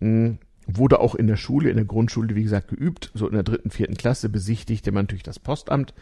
[0.00, 3.10] Hm, wurde auch in der Schule, in der Grundschule, wie gesagt, geübt.
[3.12, 5.92] So in der dritten, vierten Klasse besichtigte man natürlich das Postamt.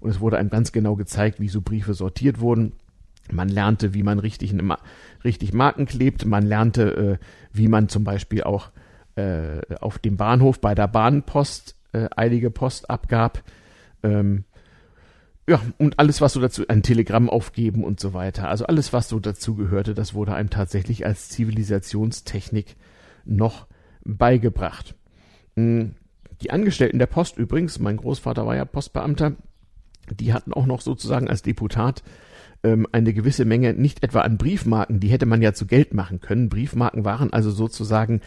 [0.00, 2.74] Und es wurde einem ganz genau gezeigt, wie so Briefe sortiert wurden.
[3.32, 4.76] Man lernte, wie man richtig, eine,
[5.24, 6.26] richtig Marken klebt.
[6.26, 7.24] Man lernte, äh,
[7.54, 8.70] wie man zum Beispiel auch
[9.16, 13.42] äh, auf dem Bahnhof bei der Bahnpost äh, eilige Post abgab.
[14.02, 14.44] Ähm,
[15.48, 18.48] ja, und alles, was so dazu, ein Telegramm aufgeben und so weiter.
[18.48, 22.76] Also alles, was so dazu gehörte, das wurde einem tatsächlich als Zivilisationstechnik
[23.24, 23.66] noch
[24.04, 24.94] beigebracht.
[25.56, 25.94] Hm,
[26.42, 29.36] die Angestellten der Post übrigens, mein Großvater war ja Postbeamter,
[30.10, 32.02] die hatten auch noch sozusagen als Deputat
[32.62, 36.20] ähm, eine gewisse Menge, nicht etwa an Briefmarken, die hätte man ja zu Geld machen
[36.20, 36.50] können.
[36.50, 38.20] Briefmarken waren also sozusagen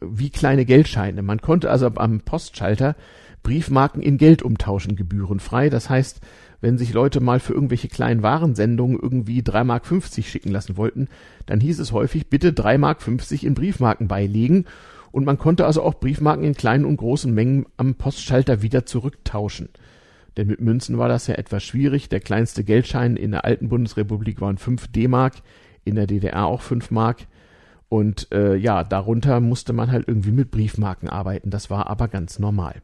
[0.00, 1.22] wie kleine Geldscheine.
[1.22, 2.96] Man konnte also am Postschalter
[3.44, 5.70] Briefmarken in Geld umtauschen, gebührenfrei.
[5.70, 6.20] Das heißt,
[6.60, 9.86] wenn sich Leute mal für irgendwelche kleinen Warensendungen irgendwie 3,50 Mark
[10.24, 11.08] schicken lassen wollten,
[11.46, 14.64] dann hieß es häufig, bitte 3,50 Mark in Briefmarken beilegen.
[15.12, 19.68] Und man konnte also auch Briefmarken in kleinen und großen Mengen am Postschalter wieder zurücktauschen.
[20.36, 22.08] Denn mit Münzen war das ja etwas schwierig.
[22.08, 25.34] Der kleinste Geldschein in der alten Bundesrepublik waren 5 D-Mark,
[25.84, 27.26] in der DDR auch 5 Mark.
[27.88, 31.50] Und äh, ja, darunter musste man halt irgendwie mit Briefmarken arbeiten.
[31.50, 32.82] Das war aber ganz normal.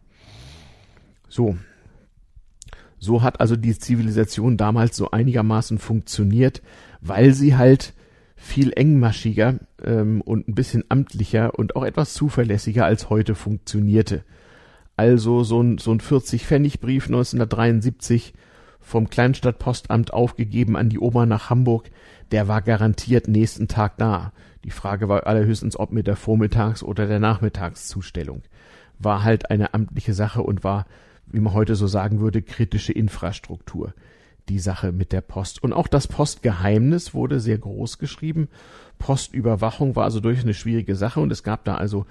[1.29, 1.57] So.
[3.01, 6.63] So hat also die Zivilisation damals so einigermaßen funktioniert,
[7.01, 7.95] weil sie halt
[8.37, 14.23] viel engmaschiger ähm, und ein bisschen amtlicher und auch etwas zuverlässiger als heute funktionierte.
[14.97, 18.35] Also so ein, so ein 40-Pfennig-Brief 1973
[18.81, 21.91] vom Kleinstadtpostamt aufgegeben an die Oma nach Hamburg,
[22.33, 24.33] der war garantiert nächsten Tag da.
[24.65, 28.43] Die Frage war allerhöchstens, ob mit der Vormittags- oder der Nachmittagszustellung.
[28.99, 30.87] War halt eine amtliche Sache und war,
[31.33, 33.95] wie man heute so sagen würde, kritische Infrastruktur.
[34.49, 35.63] Die Sache mit der Post.
[35.63, 38.49] Und auch das Postgeheimnis wurde sehr groß geschrieben.
[38.99, 42.07] Postüberwachung war also durch eine schwierige Sache und es gab da also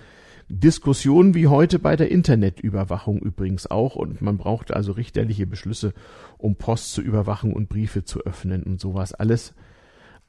[0.49, 5.93] Diskussionen wie heute bei der Internetüberwachung übrigens auch und man brauchte also richterliche Beschlüsse,
[6.39, 9.53] um Post zu überwachen und Briefe zu öffnen und sowas alles.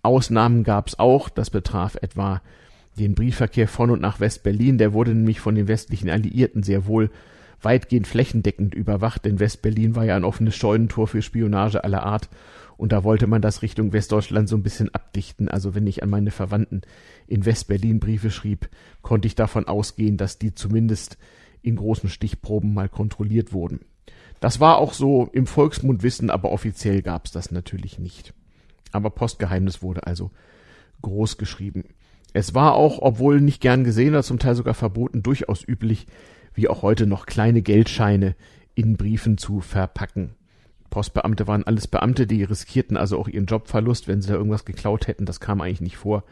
[0.03, 2.43] Ausnahmen gab's auch, das betraf etwa
[2.99, 7.11] den Briefverkehr von und nach West-Berlin, der wurde nämlich von den westlichen Alliierten sehr wohl
[7.63, 12.29] weitgehend flächendeckend überwacht, denn West-Berlin war ja ein offenes Scheunentor für Spionage aller Art
[12.81, 15.49] und da wollte man das Richtung Westdeutschland so ein bisschen abdichten.
[15.49, 16.81] Also wenn ich an meine Verwandten
[17.27, 18.71] in Westberlin Briefe schrieb,
[19.03, 21.19] konnte ich davon ausgehen, dass die zumindest
[21.61, 23.81] in großen Stichproben mal kontrolliert wurden.
[24.41, 28.33] Das war auch so im Volksmundwissen, aber offiziell gab es das natürlich nicht.
[28.93, 30.31] Aber Postgeheimnis wurde also
[31.03, 31.85] groß geschrieben.
[32.33, 36.07] Es war auch, obwohl nicht gern gesehen oder zum Teil sogar verboten, durchaus üblich,
[36.61, 38.37] wie auch heute noch kleine Geldscheine
[38.75, 40.35] in Briefen zu verpacken.
[40.91, 45.07] Postbeamte waren alles Beamte, die riskierten also auch ihren Jobverlust, wenn sie da irgendwas geklaut
[45.07, 45.25] hätten.
[45.25, 46.23] Das kam eigentlich nicht vor.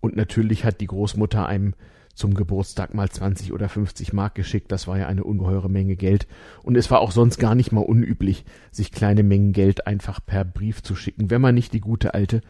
[0.00, 1.74] Und natürlich hat die Großmutter einem
[2.14, 4.70] zum Geburtstag mal 20 oder 50 Mark geschickt.
[4.70, 6.28] Das war ja eine ungeheure Menge Geld.
[6.62, 10.44] Und es war auch sonst gar nicht mal unüblich, sich kleine Mengen Geld einfach per
[10.44, 12.40] Brief zu schicken, wenn man nicht die gute alte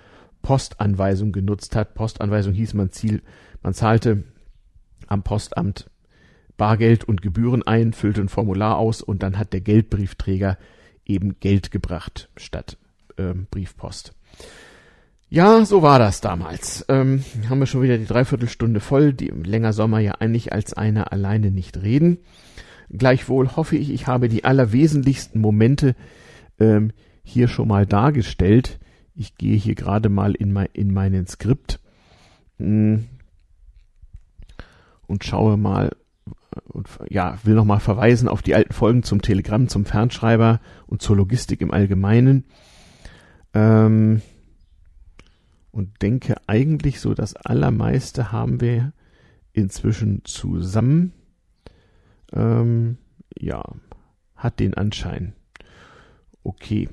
[0.43, 1.95] Postanweisung genutzt hat.
[1.95, 3.23] Postanweisung hieß man Ziel,
[3.63, 4.25] man zahlte
[5.07, 5.89] am Postamt
[6.57, 10.59] Bargeld und Gebühren ein, füllte ein Formular aus und dann hat der Geldbriefträger
[11.05, 12.79] eben Geld gebracht statt
[13.19, 14.15] ähm, Briefpost.
[15.29, 16.85] Ja, so war das damals.
[16.89, 21.13] Ähm, haben wir schon wieder die Dreiviertelstunde voll, die länger Sommer ja eigentlich als einer
[21.13, 22.19] alleine nicht reden.
[22.91, 25.97] Gleichwohl hoffe ich, ich habe die allerwesentlichsten Momente
[26.61, 26.93] ähm,
[27.25, 28.79] hier schon mal dargestellt.
[29.17, 31.81] Ich gehe hier gerade mal in, mein, in meinen Skript
[32.59, 33.05] mh, hm,
[35.09, 35.91] und schaue mal
[36.65, 41.17] und ja, will nochmal verweisen auf die alten Folgen zum Telegramm, zum Fernschreiber und zur
[41.17, 42.45] Logistik im Allgemeinen.
[43.55, 44.23] Ähm,
[45.71, 48.93] und denke eigentlich so, das Allermeiste haben wir
[49.53, 51.13] inzwischen zusammen.
[52.33, 52.99] Ähm,
[53.39, 53.63] ja,
[54.35, 55.35] hat den Anschein.
[56.43, 56.89] Okay,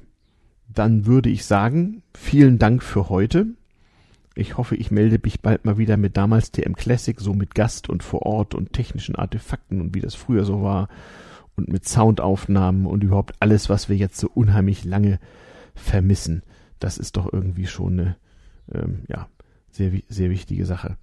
[0.67, 3.47] dann würde ich sagen, vielen Dank für heute.
[4.36, 7.89] Ich hoffe, ich melde mich bald mal wieder mit damals TM Classic, so mit Gast
[7.89, 10.89] und vor Ort und technischen Artefakten und wie das früher so war
[11.55, 15.19] und mit Soundaufnahmen und überhaupt alles, was wir jetzt so unheimlich lange
[15.75, 16.41] vermissen.
[16.79, 18.15] Das ist doch irgendwie schon eine
[18.73, 19.27] ähm, ja,
[19.69, 20.97] sehr, sehr wichtige Sache.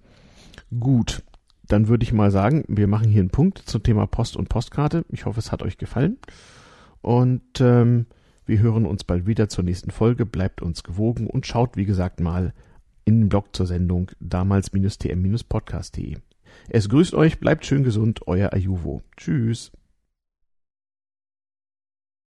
[0.77, 1.23] Gut,
[1.67, 5.05] dann würde ich mal sagen, wir machen hier einen Punkt zum Thema Post und Postkarte.
[5.09, 6.17] Ich hoffe, es hat euch gefallen.
[7.01, 8.07] Und ähm,
[8.45, 10.25] wir hören uns bald wieder zur nächsten Folge.
[10.25, 12.53] Bleibt uns gewogen und schaut, wie gesagt, mal
[13.05, 16.17] in den Blog zur Sendung damals-tm-podcast.de.
[16.69, 19.01] Es grüßt euch, bleibt schön gesund, euer Ajuvo.
[19.17, 19.71] Tschüss.